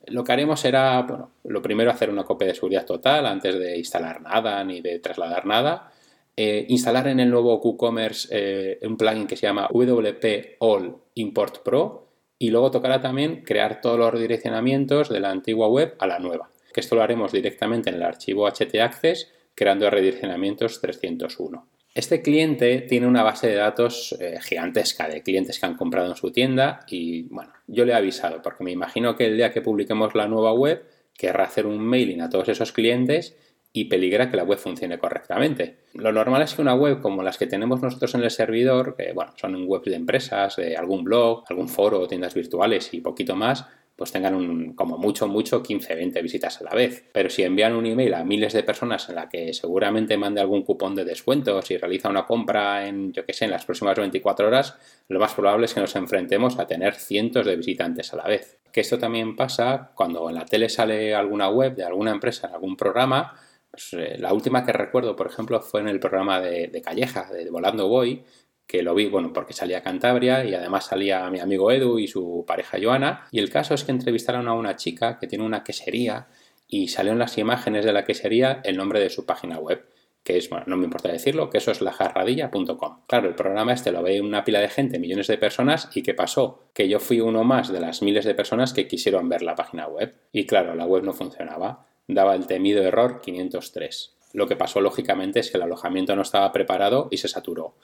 Lo 0.06 0.24
que 0.24 0.32
haremos 0.32 0.60
será, 0.60 1.02
bueno, 1.02 1.30
lo 1.44 1.62
primero 1.62 1.90
hacer 1.90 2.10
una 2.10 2.24
copia 2.24 2.48
de 2.48 2.54
seguridad 2.54 2.84
total 2.84 3.26
antes 3.26 3.58
de 3.58 3.78
instalar 3.78 4.20
nada 4.20 4.62
ni 4.64 4.80
de 4.80 4.98
trasladar 4.98 5.46
nada. 5.46 5.92
Eh, 6.36 6.66
instalar 6.68 7.06
en 7.08 7.20
el 7.20 7.30
nuevo 7.30 7.60
WooCommerce 7.60 8.28
eh, 8.30 8.78
un 8.86 8.96
plugin 8.96 9.26
que 9.26 9.36
se 9.36 9.46
llama 9.46 9.68
WP 9.72 10.56
All 10.58 10.96
Import 11.14 11.62
Pro 11.62 12.08
y 12.38 12.50
luego 12.50 12.72
tocará 12.72 13.00
también 13.00 13.42
crear 13.44 13.80
todos 13.80 13.98
los 13.98 14.12
redireccionamientos 14.12 15.08
de 15.08 15.20
la 15.20 15.30
antigua 15.30 15.68
web 15.68 15.94
a 16.00 16.06
la 16.08 16.18
nueva, 16.18 16.50
que 16.72 16.80
esto 16.80 16.96
lo 16.96 17.02
haremos 17.02 17.30
directamente 17.30 17.90
en 17.90 17.96
el 17.96 18.02
archivo 18.02 18.50
htaccess 18.50 19.30
creando 19.54 19.88
redireccionamientos 19.88 20.80
301. 20.80 21.66
Este 21.94 22.22
cliente 22.22 22.80
tiene 22.80 23.06
una 23.06 23.22
base 23.22 23.46
de 23.46 23.54
datos 23.54 24.16
eh, 24.18 24.40
gigantesca 24.42 25.08
de 25.08 25.22
clientes 25.22 25.60
que 25.60 25.66
han 25.66 25.76
comprado 25.76 26.08
en 26.08 26.16
su 26.16 26.32
tienda 26.32 26.80
y 26.88 27.22
bueno, 27.28 27.52
yo 27.68 27.84
le 27.84 27.92
he 27.92 27.94
avisado 27.94 28.42
porque 28.42 28.64
me 28.64 28.72
imagino 28.72 29.14
que 29.14 29.26
el 29.26 29.36
día 29.36 29.52
que 29.52 29.62
publiquemos 29.62 30.16
la 30.16 30.26
nueva 30.26 30.52
web 30.52 30.84
querrá 31.16 31.44
hacer 31.44 31.66
un 31.66 31.78
mailing 31.78 32.20
a 32.20 32.28
todos 32.28 32.48
esos 32.48 32.72
clientes 32.72 33.36
y 33.72 33.84
peligra 33.84 34.28
que 34.28 34.36
la 34.36 34.42
web 34.42 34.58
funcione 34.58 34.98
correctamente. 34.98 35.78
Lo 35.94 36.10
normal 36.10 36.42
es 36.42 36.54
que 36.54 36.62
una 36.62 36.74
web 36.74 37.00
como 37.00 37.22
las 37.22 37.38
que 37.38 37.46
tenemos 37.46 37.80
nosotros 37.80 38.12
en 38.16 38.24
el 38.24 38.30
servidor, 38.32 38.96
que 38.96 39.12
bueno, 39.12 39.32
son 39.36 39.64
webs 39.64 39.84
de 39.84 39.94
empresas, 39.94 40.56
de 40.56 40.76
algún 40.76 41.04
blog, 41.04 41.44
algún 41.48 41.68
foro, 41.68 42.08
tiendas 42.08 42.34
virtuales 42.34 42.92
y 42.92 43.00
poquito 43.02 43.36
más, 43.36 43.66
pues 43.96 44.10
tengan 44.10 44.34
un, 44.34 44.74
como 44.74 44.98
mucho, 44.98 45.28
mucho 45.28 45.62
15, 45.62 45.94
20 45.94 46.22
visitas 46.22 46.60
a 46.60 46.64
la 46.64 46.74
vez. 46.74 47.04
Pero 47.12 47.30
si 47.30 47.42
envían 47.42 47.74
un 47.74 47.86
email 47.86 48.14
a 48.14 48.24
miles 48.24 48.52
de 48.52 48.62
personas 48.62 49.08
en 49.08 49.14
la 49.14 49.28
que 49.28 49.52
seguramente 49.52 50.16
mande 50.16 50.40
algún 50.40 50.62
cupón 50.62 50.94
de 50.94 51.04
descuento, 51.04 51.62
si 51.62 51.76
realiza 51.76 52.08
una 52.08 52.26
compra 52.26 52.86
en, 52.86 53.12
yo 53.12 53.24
qué 53.24 53.32
sé, 53.32 53.44
en 53.44 53.52
las 53.52 53.64
próximas 53.64 53.96
24 53.96 54.46
horas, 54.46 54.76
lo 55.08 55.20
más 55.20 55.34
probable 55.34 55.66
es 55.66 55.74
que 55.74 55.80
nos 55.80 55.94
enfrentemos 55.94 56.58
a 56.58 56.66
tener 56.66 56.94
cientos 56.94 57.46
de 57.46 57.56
visitantes 57.56 58.12
a 58.12 58.16
la 58.16 58.24
vez. 58.24 58.58
Que 58.72 58.80
esto 58.80 58.98
también 58.98 59.36
pasa 59.36 59.92
cuando 59.94 60.28
en 60.28 60.34
la 60.34 60.44
tele 60.44 60.68
sale 60.68 61.14
alguna 61.14 61.48
web 61.48 61.76
de 61.76 61.84
alguna 61.84 62.10
empresa 62.10 62.48
en 62.48 62.54
algún 62.54 62.76
programa. 62.76 63.38
Pues, 63.70 63.92
eh, 63.92 64.16
la 64.18 64.32
última 64.32 64.64
que 64.64 64.72
recuerdo, 64.72 65.14
por 65.14 65.28
ejemplo, 65.28 65.60
fue 65.60 65.80
en 65.80 65.88
el 65.88 66.00
programa 66.00 66.40
de, 66.40 66.66
de 66.66 66.82
Calleja, 66.82 67.30
de 67.32 67.48
Volando 67.48 67.86
Boy, 67.86 68.24
que 68.66 68.82
lo 68.82 68.94
vi, 68.94 69.06
bueno, 69.06 69.32
porque 69.32 69.52
salía 69.52 69.78
a 69.78 69.82
Cantabria 69.82 70.44
y 70.44 70.54
además 70.54 70.86
salía 70.86 71.28
mi 71.30 71.40
amigo 71.40 71.70
Edu 71.70 71.98
y 71.98 72.08
su 72.08 72.44
pareja 72.46 72.78
Joana. 72.82 73.26
Y 73.30 73.38
el 73.38 73.50
caso 73.50 73.74
es 73.74 73.84
que 73.84 73.92
entrevistaron 73.92 74.48
a 74.48 74.54
una 74.54 74.76
chica 74.76 75.18
que 75.18 75.26
tiene 75.26 75.44
una 75.44 75.64
quesería 75.64 76.28
y 76.66 76.88
salió 76.88 77.12
en 77.12 77.18
las 77.18 77.36
imágenes 77.38 77.84
de 77.84 77.92
la 77.92 78.04
quesería 78.04 78.60
el 78.64 78.76
nombre 78.76 79.00
de 79.00 79.10
su 79.10 79.26
página 79.26 79.58
web, 79.58 79.86
que 80.22 80.38
es, 80.38 80.48
bueno, 80.48 80.64
no 80.66 80.76
me 80.76 80.84
importa 80.84 81.12
decirlo, 81.12 81.50
que 81.50 81.58
eso 81.58 81.70
es 81.70 81.82
lajarradilla.com. 81.82 83.02
Claro, 83.06 83.28
el 83.28 83.34
programa 83.34 83.74
este 83.74 83.92
lo 83.92 84.02
ve 84.02 84.20
una 84.20 84.44
pila 84.44 84.60
de 84.60 84.70
gente, 84.70 84.98
millones 84.98 85.26
de 85.26 85.36
personas, 85.36 85.90
y 85.94 86.02
¿qué 86.02 86.14
pasó? 86.14 86.70
Que 86.72 86.88
yo 86.88 86.98
fui 86.98 87.20
uno 87.20 87.44
más 87.44 87.70
de 87.70 87.80
las 87.80 88.02
miles 88.02 88.24
de 88.24 88.34
personas 88.34 88.72
que 88.72 88.88
quisieron 88.88 89.28
ver 89.28 89.42
la 89.42 89.54
página 89.54 89.86
web. 89.86 90.14
Y 90.32 90.46
claro, 90.46 90.74
la 90.74 90.86
web 90.86 91.04
no 91.04 91.12
funcionaba, 91.12 91.86
daba 92.08 92.34
el 92.34 92.46
temido 92.46 92.82
error 92.82 93.20
503. 93.20 94.16
Lo 94.32 94.48
que 94.48 94.56
pasó 94.56 94.80
lógicamente 94.80 95.40
es 95.40 95.50
que 95.50 95.58
el 95.58 95.62
alojamiento 95.62 96.16
no 96.16 96.22
estaba 96.22 96.50
preparado 96.50 97.08
y 97.10 97.18
se 97.18 97.28
saturó. 97.28 97.76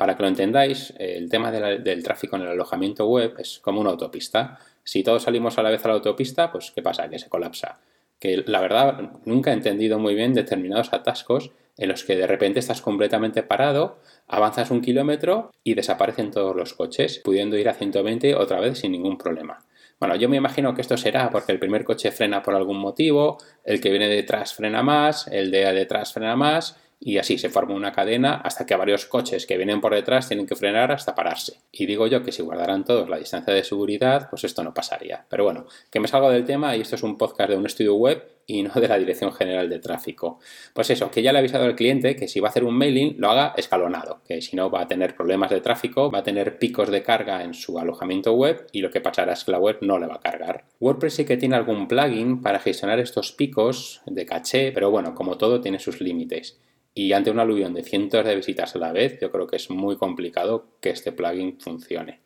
Para 0.00 0.16
que 0.16 0.22
lo 0.22 0.30
entendáis, 0.30 0.94
el 0.96 1.28
tema 1.28 1.52
del 1.52 2.02
tráfico 2.02 2.34
en 2.36 2.40
el 2.40 2.48
alojamiento 2.48 3.06
web 3.06 3.34
es 3.36 3.58
como 3.58 3.82
una 3.82 3.90
autopista. 3.90 4.58
Si 4.82 5.02
todos 5.02 5.24
salimos 5.24 5.58
a 5.58 5.62
la 5.62 5.68
vez 5.68 5.84
a 5.84 5.88
la 5.88 5.94
autopista, 5.94 6.50
pues 6.50 6.70
¿qué 6.74 6.80
pasa? 6.80 7.10
Que 7.10 7.18
se 7.18 7.28
colapsa. 7.28 7.80
Que 8.18 8.42
la 8.46 8.62
verdad 8.62 9.10
nunca 9.26 9.50
he 9.50 9.52
entendido 9.52 9.98
muy 9.98 10.14
bien 10.14 10.32
determinados 10.32 10.94
atascos 10.94 11.50
en 11.76 11.90
los 11.90 12.04
que 12.04 12.16
de 12.16 12.26
repente 12.26 12.60
estás 12.60 12.80
completamente 12.80 13.42
parado, 13.42 13.98
avanzas 14.26 14.70
un 14.70 14.80
kilómetro 14.80 15.50
y 15.64 15.74
desaparecen 15.74 16.30
todos 16.30 16.56
los 16.56 16.72
coches, 16.72 17.20
pudiendo 17.22 17.58
ir 17.58 17.68
a 17.68 17.74
120 17.74 18.36
otra 18.36 18.58
vez 18.58 18.78
sin 18.78 18.92
ningún 18.92 19.18
problema. 19.18 19.66
Bueno, 19.98 20.16
yo 20.16 20.30
me 20.30 20.38
imagino 20.38 20.72
que 20.72 20.80
esto 20.80 20.96
será 20.96 21.28
porque 21.28 21.52
el 21.52 21.58
primer 21.58 21.84
coche 21.84 22.10
frena 22.10 22.42
por 22.42 22.54
algún 22.54 22.78
motivo, 22.78 23.36
el 23.64 23.82
que 23.82 23.90
viene 23.90 24.08
detrás 24.08 24.54
frena 24.54 24.82
más, 24.82 25.26
el 25.26 25.50
de 25.50 25.70
detrás 25.74 26.14
frena 26.14 26.36
más 26.36 26.78
y 27.00 27.16
así 27.16 27.38
se 27.38 27.48
forma 27.48 27.74
una 27.74 27.92
cadena 27.92 28.34
hasta 28.34 28.66
que 28.66 28.76
varios 28.76 29.06
coches 29.06 29.46
que 29.46 29.56
vienen 29.56 29.80
por 29.80 29.94
detrás 29.94 30.28
tienen 30.28 30.46
que 30.46 30.54
frenar 30.54 30.92
hasta 30.92 31.14
pararse. 31.14 31.60
Y 31.72 31.86
digo 31.86 32.06
yo 32.06 32.22
que 32.22 32.30
si 32.30 32.42
guardaran 32.42 32.84
todos 32.84 33.08
la 33.08 33.16
distancia 33.16 33.54
de 33.54 33.64
seguridad, 33.64 34.28
pues 34.28 34.44
esto 34.44 34.62
no 34.62 34.74
pasaría. 34.74 35.24
Pero 35.30 35.44
bueno, 35.44 35.66
que 35.90 35.98
me 35.98 36.08
salgo 36.08 36.30
del 36.30 36.44
tema 36.44 36.76
y 36.76 36.82
esto 36.82 36.96
es 36.96 37.02
un 37.02 37.16
podcast 37.16 37.50
de 37.50 37.56
un 37.56 37.64
estudio 37.64 37.94
web 37.94 38.22
y 38.46 38.62
no 38.62 38.72
de 38.74 38.88
la 38.88 38.98
Dirección 38.98 39.32
General 39.32 39.68
de 39.70 39.78
Tráfico. 39.78 40.40
Pues 40.74 40.90
eso, 40.90 41.10
que 41.10 41.22
ya 41.22 41.32
le 41.32 41.38
he 41.38 41.40
avisado 41.40 41.64
al 41.64 41.74
cliente 41.76 42.16
que 42.16 42.28
si 42.28 42.40
va 42.40 42.48
a 42.48 42.50
hacer 42.50 42.64
un 42.64 42.76
mailing 42.76 43.14
lo 43.18 43.30
haga 43.30 43.54
escalonado, 43.56 44.20
que 44.26 44.42
si 44.42 44.56
no 44.56 44.70
va 44.70 44.82
a 44.82 44.88
tener 44.88 45.14
problemas 45.14 45.50
de 45.50 45.62
tráfico, 45.62 46.10
va 46.10 46.18
a 46.18 46.22
tener 46.22 46.58
picos 46.58 46.90
de 46.90 47.02
carga 47.02 47.44
en 47.44 47.54
su 47.54 47.78
alojamiento 47.78 48.34
web 48.34 48.66
y 48.72 48.80
lo 48.80 48.90
que 48.90 49.00
pasará 49.00 49.32
es 49.32 49.44
que 49.44 49.52
la 49.52 49.58
web 49.58 49.78
no 49.80 49.98
le 49.98 50.06
va 50.06 50.16
a 50.16 50.20
cargar. 50.20 50.64
WordPress 50.80 51.14
sí 51.14 51.24
que 51.24 51.38
tiene 51.38 51.56
algún 51.56 51.88
plugin 51.88 52.42
para 52.42 52.58
gestionar 52.58 52.98
estos 52.98 53.32
picos 53.32 54.02
de 54.04 54.26
caché, 54.26 54.72
pero 54.72 54.90
bueno, 54.90 55.14
como 55.14 55.38
todo 55.38 55.60
tiene 55.60 55.78
sus 55.78 56.00
límites. 56.00 56.60
Y 56.92 57.12
ante 57.12 57.30
una 57.30 57.42
aluvión 57.42 57.74
de 57.74 57.82
cientos 57.82 58.24
de 58.24 58.36
visitas 58.36 58.74
a 58.74 58.78
la 58.78 58.92
vez, 58.92 59.18
yo 59.20 59.30
creo 59.30 59.46
que 59.46 59.56
es 59.56 59.70
muy 59.70 59.96
complicado 59.96 60.68
que 60.80 60.90
este 60.90 61.12
plugin 61.12 61.58
funcione. 61.60 62.20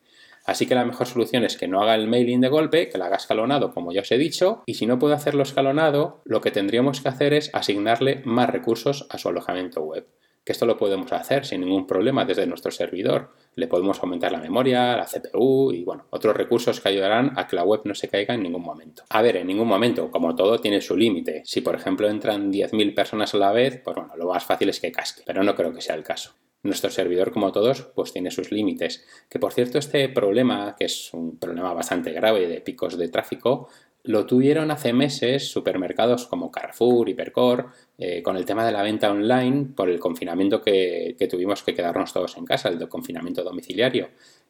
Así 0.45 0.67
que 0.67 0.75
la 0.75 0.85
mejor 0.85 1.07
solución 1.07 1.43
es 1.43 1.57
que 1.57 1.67
no 1.67 1.81
haga 1.81 1.95
el 1.95 2.07
mailing 2.07 2.41
de 2.41 2.49
golpe, 2.49 2.89
que 2.89 2.97
lo 2.97 3.05
haga 3.05 3.15
escalonado, 3.15 3.73
como 3.73 3.91
ya 3.91 4.01
os 4.01 4.11
he 4.11 4.17
dicho, 4.17 4.63
y 4.65 4.75
si 4.75 4.85
no 4.85 4.99
puede 4.99 5.15
hacerlo 5.15 5.43
escalonado, 5.43 6.21
lo 6.23 6.41
que 6.41 6.51
tendríamos 6.51 7.01
que 7.01 7.09
hacer 7.09 7.33
es 7.33 7.49
asignarle 7.53 8.21
más 8.25 8.49
recursos 8.49 9.07
a 9.09 9.17
su 9.17 9.29
alojamiento 9.29 9.81
web 9.81 10.05
que 10.45 10.51
esto 10.51 10.67
lo 10.67 10.77
podemos 10.77 11.11
hacer 11.11 11.45
sin 11.45 11.61
ningún 11.61 11.87
problema 11.87 12.23
desde 12.23 12.45
nuestro 12.45 12.71
servidor. 12.71 13.31
Le 13.55 13.67
podemos 13.67 13.99
aumentar 13.99 14.31
la 14.31 14.39
memoria, 14.39 14.97
la 14.97 15.05
CPU 15.05 15.71
y 15.71 15.83
bueno, 15.83 16.05
otros 16.09 16.35
recursos 16.35 16.79
que 16.79 16.89
ayudarán 16.89 17.33
a 17.37 17.47
que 17.47 17.55
la 17.55 17.63
web 17.63 17.81
no 17.85 17.95
se 17.95 18.07
caiga 18.07 18.33
en 18.33 18.43
ningún 18.43 18.63
momento. 18.63 19.03
A 19.09 19.21
ver, 19.21 19.37
en 19.37 19.47
ningún 19.47 19.67
momento, 19.67 20.11
como 20.11 20.35
todo 20.35 20.59
tiene 20.59 20.81
su 20.81 20.95
límite. 20.97 21.41
Si 21.45 21.61
por 21.61 21.75
ejemplo 21.75 22.09
entran 22.09 22.51
10.000 22.51 22.93
personas 22.93 23.33
a 23.33 23.37
la 23.37 23.51
vez, 23.51 23.81
pues 23.83 23.95
bueno, 23.95 24.15
lo 24.15 24.27
más 24.27 24.43
fácil 24.43 24.69
es 24.69 24.79
que 24.79 24.91
casque, 24.91 25.23
pero 25.25 25.43
no 25.43 25.55
creo 25.55 25.73
que 25.73 25.81
sea 25.81 25.95
el 25.95 26.03
caso. 26.03 26.35
Nuestro 26.65 26.89
servidor, 26.89 27.31
como 27.31 27.51
todos, 27.51 27.83
pues 27.93 28.11
tiene 28.11 28.31
sus 28.31 28.51
límites. 28.51 29.05
Que 29.29 29.37
por 29.37 29.53
cierto, 29.53 29.77
este 29.77 30.09
problema, 30.09 30.75
que 30.75 30.85
es 30.85 31.13
un 31.13 31.37
problema 31.37 31.71
bastante 31.73 32.11
grave 32.11 32.47
de 32.47 32.59
picos 32.59 32.97
de 32.97 33.07
tráfico, 33.07 33.69
lo 34.05 34.25
tuvieron 34.25 34.71
hace 34.71 34.93
meses 34.93 35.49
supermercados 35.49 36.27
como 36.27 36.51
Carrefour, 36.51 37.09
Hipercor, 37.09 37.67
eh, 37.97 38.21
con 38.21 38.37
el 38.37 38.45
tema 38.45 38.65
de 38.65 38.71
la 38.71 38.83
venta 38.83 39.11
online 39.11 39.67
por 39.75 39.89
el 39.89 39.99
confinamiento 39.99 40.61
que, 40.61 41.15
tuvimos 41.29 41.63
que 41.63 41.73
quedarnos 41.73 42.13
todos 42.13 42.37
en 42.37 42.45
casa, 42.45 42.69
el 42.69 42.87
confinamiento 42.87 43.43
domiciliario. 43.43 44.09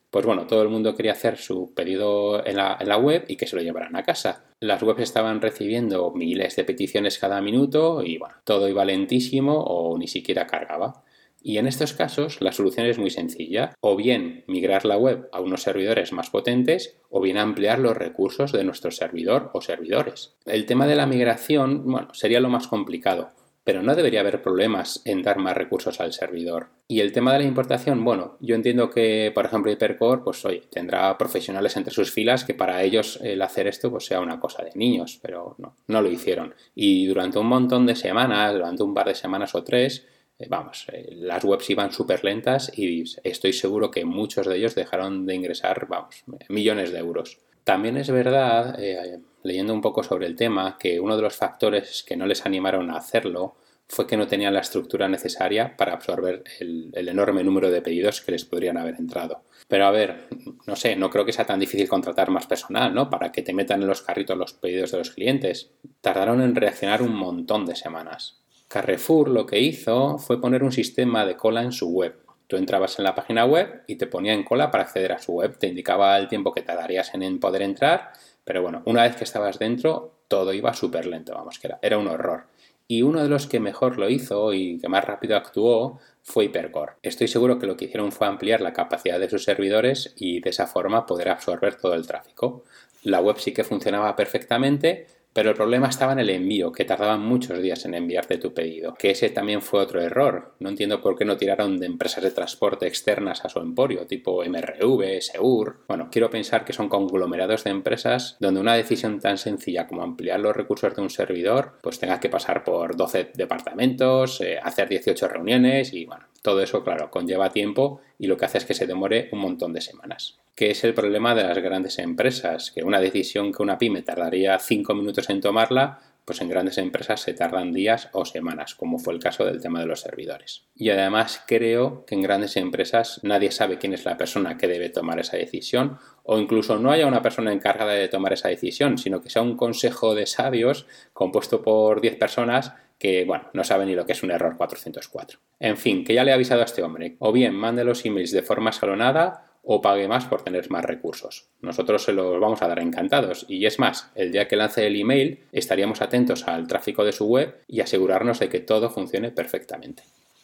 Pues 0.09 0.25
bueno, 0.25 0.47
todo 0.47 0.61
el 0.61 0.69
mundo 0.69 0.95
quería 0.95 1.11
hacer 1.11 1.37
su 1.37 1.73
pedido 1.73 2.45
en 2.45 2.57
la, 2.57 2.77
en 2.79 2.87
la, 2.87 2.97
web 2.97 3.25
y 3.27 3.35
que 3.35 3.47
se 3.47 3.55
lo 3.55 3.61
llevaran 3.61 3.95
a 3.95 4.03
casa. 4.03 4.45
Las 4.61 4.81
webs 4.81 5.01
estaban 5.01 5.41
recibiendo 5.41 6.11
miles 6.11 6.55
de 6.55 6.63
peticiones 6.63 7.17
cada 7.19 7.41
minuto 7.41 8.01
y 8.03 8.17
bueno, 8.17 8.35
todo 8.43 8.69
iba 8.69 8.85
lentísimo 8.85 9.61
o 9.61 9.97
ni 9.97 10.07
siquiera 10.07 10.47
cargaba. 10.47 11.03
Y 11.47 11.59
en 11.59 11.67
estos 11.67 11.93
casos 11.93 12.41
la 12.41 12.51
solución 12.51 12.87
es 12.87 12.97
muy 12.97 13.11
sencilla, 13.11 13.75
o 13.79 13.95
bien 13.95 14.43
migrar 14.47 14.83
la 14.83 14.97
web 14.97 15.29
a 15.31 15.41
unos 15.41 15.61
servidores 15.61 16.11
más 16.11 16.31
potentes 16.31 16.97
o 17.11 17.21
bien 17.21 17.37
ampliar 17.37 17.77
los 17.77 17.95
recursos 17.95 18.51
de 18.51 18.63
nuestro 18.63 18.89
servidor 18.89 19.51
o 19.53 19.61
servidores. 19.61 20.33
El 20.47 20.65
tema 20.65 20.87
de 20.87 20.95
la 20.95 21.05
migración, 21.05 21.83
bueno, 21.85 22.11
sería 22.15 22.39
lo 22.39 22.49
más 22.49 22.67
complicado, 22.67 23.29
pero 23.63 23.83
no 23.83 23.93
debería 23.93 24.21
haber 24.21 24.41
problemas 24.41 25.03
en 25.05 25.21
dar 25.21 25.37
más 25.37 25.55
recursos 25.55 26.01
al 26.01 26.13
servidor. 26.13 26.69
Y 26.87 27.01
el 27.01 27.11
tema 27.11 27.33
de 27.33 27.39
la 27.39 27.45
importación, 27.45 28.03
bueno, 28.03 28.37
yo 28.39 28.55
entiendo 28.55 28.89
que, 28.89 29.31
por 29.35 29.45
ejemplo, 29.45 29.71
Hypercore, 29.71 30.23
pues 30.23 30.43
oye, 30.45 30.63
tendrá 30.71 31.15
profesionales 31.15 31.77
entre 31.77 31.93
sus 31.93 32.11
filas 32.11 32.43
que 32.43 32.55
para 32.55 32.81
ellos 32.81 33.19
el 33.21 33.39
hacer 33.43 33.67
esto 33.67 33.91
pues 33.91 34.05
sea 34.05 34.19
una 34.19 34.39
cosa 34.39 34.63
de 34.63 34.71
niños, 34.73 35.19
pero 35.21 35.53
no, 35.59 35.75
no 35.85 36.01
lo 36.01 36.09
hicieron. 36.09 36.55
Y 36.73 37.05
durante 37.05 37.37
un 37.37 37.45
montón 37.45 37.85
de 37.85 37.95
semanas, 37.95 38.51
durante 38.51 38.81
un 38.81 38.95
par 38.95 39.09
de 39.09 39.15
semanas 39.15 39.53
o 39.53 39.63
tres, 39.63 40.07
vamos, 40.49 40.87
eh, 40.91 41.09
las 41.15 41.43
webs 41.43 41.69
iban 41.69 41.91
súper 41.91 42.23
lentas 42.23 42.71
y 42.77 43.03
estoy 43.23 43.53
seguro 43.53 43.91
que 43.91 44.05
muchos 44.05 44.47
de 44.47 44.57
ellos 44.57 44.75
dejaron 44.75 45.25
de 45.25 45.35
ingresar, 45.35 45.87
vamos, 45.87 46.23
millones 46.49 46.91
de 46.91 46.99
euros. 46.99 47.39
También 47.63 47.97
es 47.97 48.11
verdad, 48.11 48.75
eh, 48.79 49.19
leyendo 49.43 49.73
un 49.73 49.81
poco 49.81 50.03
sobre 50.03 50.27
el 50.27 50.35
tema, 50.35 50.77
que 50.79 50.99
uno 50.99 51.15
de 51.15 51.23
los 51.23 51.35
factores 51.35 52.03
que 52.03 52.15
no 52.15 52.27
les 52.27 52.45
animaron 52.45 52.91
a 52.91 52.97
hacerlo 52.97 53.55
fue 53.87 54.07
que 54.07 54.17
no 54.17 54.27
tenían 54.27 54.53
la 54.53 54.61
estructura 54.61 55.07
necesaria 55.07 55.75
para 55.77 55.93
absorber 55.93 56.43
el, 56.59 56.91
enorme 57.07 57.43
número 57.43 57.69
de 57.69 57.81
pedidos 57.81 58.21
que 58.21 58.31
les 58.31 58.45
podrían 58.45 58.77
haber 58.77 58.95
entrado. 58.95 59.43
Pero 59.67 59.85
a 59.85 59.91
ver, 59.91 60.27
no 60.65 60.75
sé, 60.75 60.95
no 60.95 61.09
creo 61.09 61.25
que 61.25 61.33
sea 61.33 61.45
tan 61.45 61.59
difícil 61.59 61.87
contratar 61.87 62.29
más 62.29 62.47
personal, 62.47 62.93
¿no? 62.93 63.09
Para 63.09 63.31
que 63.31 63.41
te 63.41 63.53
metan 63.53 63.81
en 63.81 63.87
los 63.87 64.01
carritos 64.01 64.37
los 64.37 64.53
pedidos 64.53 64.91
de 64.91 64.97
los 64.99 65.11
clientes. 65.11 65.71
Tardaron 66.01 66.41
en 66.41 66.55
reaccionar 66.55 67.01
un 67.01 67.13
montón 67.15 67.65
de 67.65 67.75
semanas. 67.75 68.41
Carrefour 68.67 69.29
lo 69.29 69.45
que 69.45 69.59
hizo 69.59 70.17
fue 70.17 70.41
poner 70.41 70.63
un 70.63 70.71
sistema 70.71 71.25
de 71.25 71.37
cola 71.37 71.61
en 71.61 71.71
su 71.71 71.89
web. 71.89 72.15
Tú 72.47 72.57
entrabas 72.57 72.99
en 72.99 73.05
la 73.05 73.15
página 73.15 73.45
web 73.45 73.83
y 73.87 73.95
te 73.95 74.07
ponía 74.07 74.33
en 74.33 74.43
cola 74.43 74.69
para 74.69 74.83
acceder 74.83 75.11
a 75.13 75.19
su 75.19 75.33
web. 75.33 75.57
Te 75.57 75.67
indicaba 75.67 76.17
el 76.17 76.27
tiempo 76.27 76.53
que 76.53 76.61
tardarías 76.61 77.13
en 77.13 77.39
poder 77.39 77.63
entrar, 77.63 78.11
pero 78.43 78.61
bueno, 78.61 78.83
una 78.85 79.03
vez 79.03 79.15
que 79.15 79.23
estabas 79.23 79.57
dentro, 79.57 80.13
todo 80.27 80.53
iba 80.53 80.73
súper 80.73 81.05
lento, 81.05 81.33
vamos, 81.33 81.59
que 81.59 81.67
era, 81.67 81.79
era 81.81 81.97
un 81.97 82.07
horror. 82.07 82.45
Y 82.87 83.01
uno 83.01 83.23
de 83.23 83.29
los 83.29 83.47
que 83.47 83.59
mejor 83.59 83.97
lo 83.97 84.09
hizo 84.09 84.53
y 84.53 84.79
que 84.79 84.89
más 84.89 85.03
rápido 85.03 85.35
actuó 85.35 85.99
fue 86.21 86.45
Hypercore. 86.45 86.93
Estoy 87.01 87.27
seguro 87.27 87.57
que 87.57 87.65
lo 87.65 87.75
que 87.75 87.85
hicieron 87.85 88.11
fue 88.11 88.27
ampliar 88.27 88.61
la 88.61 88.73
capacidad 88.73 89.19
de 89.19 89.29
sus 89.29 89.43
servidores 89.43 90.13
y 90.17 90.39
de 90.39 90.51
esa 90.51 90.67
forma 90.67 91.07
poder 91.07 91.29
absorber 91.29 91.75
todo 91.75 91.95
el 91.95 92.05
tráfico. 92.05 92.63
La 93.01 93.21
web 93.21 93.37
sí 93.39 93.53
que 93.53 93.63
funcionaba 93.63 94.15
perfectamente, 94.15 95.07
pero 95.35 95.49
el 95.49 95.55
problema 95.57 95.89
estaba 95.89 96.13
en 96.13 96.19
el 96.19 96.29
envío, 96.29 96.71
que 96.71 96.85
tardaban 96.85 97.19
muchos 97.19 97.61
días 97.61 97.83
en 97.83 97.93
enviarte 97.93 98.37
tu 98.37 98.53
pedido. 98.53 98.93
Que 98.93 99.11
ese 99.11 99.29
también 99.29 99.61
fue 99.61 99.81
otro 99.81 100.01
error. 100.01 100.53
No 100.59 100.69
entiendo 100.69 101.01
por 101.01 101.17
qué 101.17 101.25
no 101.25 101.35
tiraron 101.35 101.77
de 101.77 101.87
empresas 101.87 102.23
de 102.23 102.31
transporte 102.31 102.87
externas 102.87 103.43
a 103.43 103.49
su 103.49 103.59
emporio, 103.59 104.07
tipo 104.07 104.45
MRV, 104.45 105.19
Seur. 105.19 105.79
Bueno, 105.89 106.07
quiero 106.09 106.29
pensar 106.29 106.63
que 106.63 106.71
son 106.71 106.87
conglomerados 106.87 107.65
de 107.65 107.71
empresas 107.71 108.37
donde 108.39 108.61
una 108.61 108.75
decisión 108.75 109.19
tan 109.19 109.37
sencilla 109.37 109.87
como 109.87 110.03
ampliar 110.03 110.39
los 110.39 110.55
recursos 110.55 110.95
de 110.95 111.01
un 111.01 111.09
servidor, 111.09 111.79
pues 111.81 111.99
tenga 111.99 112.21
que 112.21 112.29
pasar 112.29 112.63
por 112.63 112.95
12 112.95 113.31
departamentos, 113.35 114.39
eh, 114.39 114.57
hacer 114.63 114.87
18 114.87 115.27
reuniones 115.27 115.91
y 115.91 116.05
bueno, 116.05 116.27
todo 116.45 116.61
eso, 116.61 116.83
claro, 116.83 117.11
conlleva 117.11 117.49
tiempo 117.49 117.99
y 118.17 118.27
lo 118.27 118.37
que 118.37 118.45
hace 118.45 118.59
es 118.59 118.65
que 118.65 118.73
se 118.73 118.87
demore 118.87 119.27
un 119.33 119.39
montón 119.39 119.73
de 119.73 119.81
semanas 119.81 120.39
que 120.55 120.71
es 120.71 120.83
el 120.85 120.93
problema 120.93 121.35
de 121.35 121.43
las 121.43 121.57
grandes 121.57 121.99
empresas, 121.99 122.71
que 122.71 122.83
una 122.83 123.01
decisión 123.01 123.51
que 123.51 123.61
una 123.61 123.77
pyme 123.77 124.01
tardaría 124.01 124.57
cinco 124.57 124.95
minutos 124.95 125.29
en 125.29 125.41
tomarla, 125.41 125.99
pues 126.23 126.41
en 126.41 126.49
grandes 126.49 126.79
empresas 126.79 127.21
se 127.21 127.33
tardan 127.33 127.71
días 127.71 128.09
o 128.13 128.25
semanas, 128.25 128.73
como 128.73 128.97
fue 128.97 129.13
el 129.13 129.19
caso 129.19 129.45
del 129.45 129.61
tema 129.61 129.79
de 129.79 129.85
los 129.85 129.99
servidores. 129.99 130.63
Y 130.75 130.89
además 130.89 131.43
creo 131.45 132.03
que 132.05 132.15
en 132.15 132.21
grandes 132.21 132.57
empresas 132.57 133.19
nadie 133.21 133.51
sabe 133.51 133.77
quién 133.77 133.93
es 133.93 134.05
la 134.05 134.17
persona 134.17 134.57
que 134.57 134.67
debe 134.67 134.89
tomar 134.89 135.19
esa 135.19 135.37
decisión, 135.37 135.99
o 136.23 136.39
incluso 136.39 136.79
no 136.79 136.91
haya 136.91 137.05
una 137.05 137.21
persona 137.21 137.53
encargada 137.53 137.93
de 137.93 138.07
tomar 138.07 138.33
esa 138.33 138.47
decisión, 138.47 138.97
sino 138.97 139.21
que 139.21 139.29
sea 139.29 139.43
un 139.43 139.55
consejo 139.55 140.15
de 140.15 140.25
sabios 140.25 140.87
compuesto 141.13 141.61
por 141.61 142.01
10 142.01 142.15
personas 142.15 142.73
que, 142.97 143.25
bueno, 143.25 143.49
no 143.53 143.63
saben 143.63 143.87
ni 143.87 143.95
lo 143.95 144.05
que 144.05 144.13
es 144.13 144.23
un 144.23 144.31
error 144.31 144.55
404. 144.57 145.39
En 145.59 145.77
fin, 145.77 146.03
que 146.03 146.13
ya 146.13 146.23
le 146.23 146.31
he 146.31 146.33
avisado 146.33 146.61
a 146.61 146.65
este 146.65 146.83
hombre, 146.83 147.15
o 147.19 147.31
bien 147.31 147.53
mande 147.53 147.83
los 147.83 148.05
emails 148.05 148.31
de 148.31 148.41
forma 148.41 148.69
escalonada, 148.69 149.45
o 149.65 149.81
pague 149.81 150.07
más 150.07 150.25
por 150.25 150.43
tener 150.43 150.69
más 150.69 150.85
recursos. 150.85 151.47
Nosotros 151.61 152.03
se 152.03 152.13
los 152.13 152.39
vamos 152.39 152.61
a 152.61 152.67
dar 152.67 152.79
encantados 152.79 153.45
y 153.49 153.65
es 153.65 153.79
más, 153.79 154.11
el 154.15 154.31
día 154.31 154.47
que 154.47 154.55
lance 154.55 154.85
el 154.85 154.99
email 154.99 155.39
estaríamos 155.51 156.01
atentos 156.01 156.47
al 156.47 156.67
tráfico 156.67 157.03
de 157.03 157.11
su 157.11 157.25
web 157.25 157.61
y 157.67 157.81
asegurarnos 157.81 158.39
de 158.39 158.49
que 158.49 158.59
todo 158.59 158.89
funcione 158.91 159.31
perfectamente. 159.31 160.03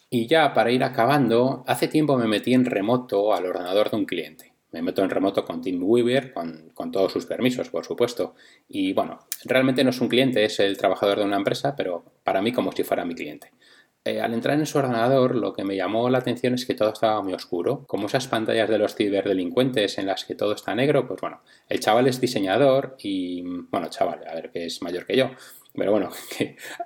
Y 0.10 0.28
ya 0.28 0.54
para 0.54 0.72
ir 0.72 0.84
acabando, 0.84 1.64
hace 1.68 1.88
tiempo 1.88 2.18
me 2.18 2.28
metí 2.28 2.54
en 2.54 2.66
remoto 2.66 3.34
al 3.34 3.46
ordenador 3.46 3.92
de 3.92 3.98
un 3.98 4.06
cliente. 4.06 4.51
Me 4.72 4.82
meto 4.82 5.04
en 5.04 5.10
remoto 5.10 5.46
con 5.46 5.62
TeamWeaver, 5.62 6.34
con, 6.34 6.72
con 6.74 6.92
todos 6.92 7.12
sus 7.12 7.26
permisos, 7.26 7.70
por 7.70 7.86
supuesto. 7.86 8.36
Y 8.68 8.94
bueno, 8.94 9.20
realmente 9.46 9.84
no 9.84 9.90
es 9.90 10.02
un 10.02 10.08
cliente, 10.08 10.46
es 10.46 10.60
el 10.60 10.78
trabajador 10.78 11.20
de 11.20 11.26
una 11.26 11.38
empresa, 11.38 11.76
pero 11.76 12.06
para 12.24 12.42
mí 12.42 12.52
como 12.52 12.72
si 12.72 12.84
fuera 12.84 13.06
mi 13.06 13.16
cliente. 13.16 13.52
Eh, 14.04 14.20
al 14.20 14.34
entrar 14.34 14.58
en 14.58 14.66
su 14.66 14.80
ordenador, 14.80 15.36
lo 15.36 15.54
que 15.54 15.64
me 15.64 15.76
llamó 15.76 16.10
la 16.10 16.18
atención 16.18 16.56
es 16.56 16.66
que 16.66 16.74
todo 16.74 16.92
estaba 16.92 17.22
muy 17.22 17.34
oscuro. 17.34 17.86
Como 17.86 18.08
esas 18.08 18.28
pantallas 18.28 18.68
de 18.68 18.80
los 18.80 18.96
ciberdelincuentes 18.96 20.00
en 20.00 20.08
las 20.08 20.26
que 20.26 20.34
todo 20.34 20.56
está 20.56 20.74
negro, 20.74 21.08
pues 21.08 21.22
bueno, 21.22 21.42
el 21.70 21.80
chaval 21.80 22.08
es 22.08 22.20
diseñador 22.20 22.96
y, 22.98 23.44
bueno, 23.70 23.90
chaval, 23.90 24.22
a 24.28 24.34
ver, 24.34 24.52
que 24.52 24.66
es 24.66 24.82
mayor 24.82 25.06
que 25.06 25.18
yo. 25.18 25.32
Pero 25.74 25.92
bueno, 25.92 26.10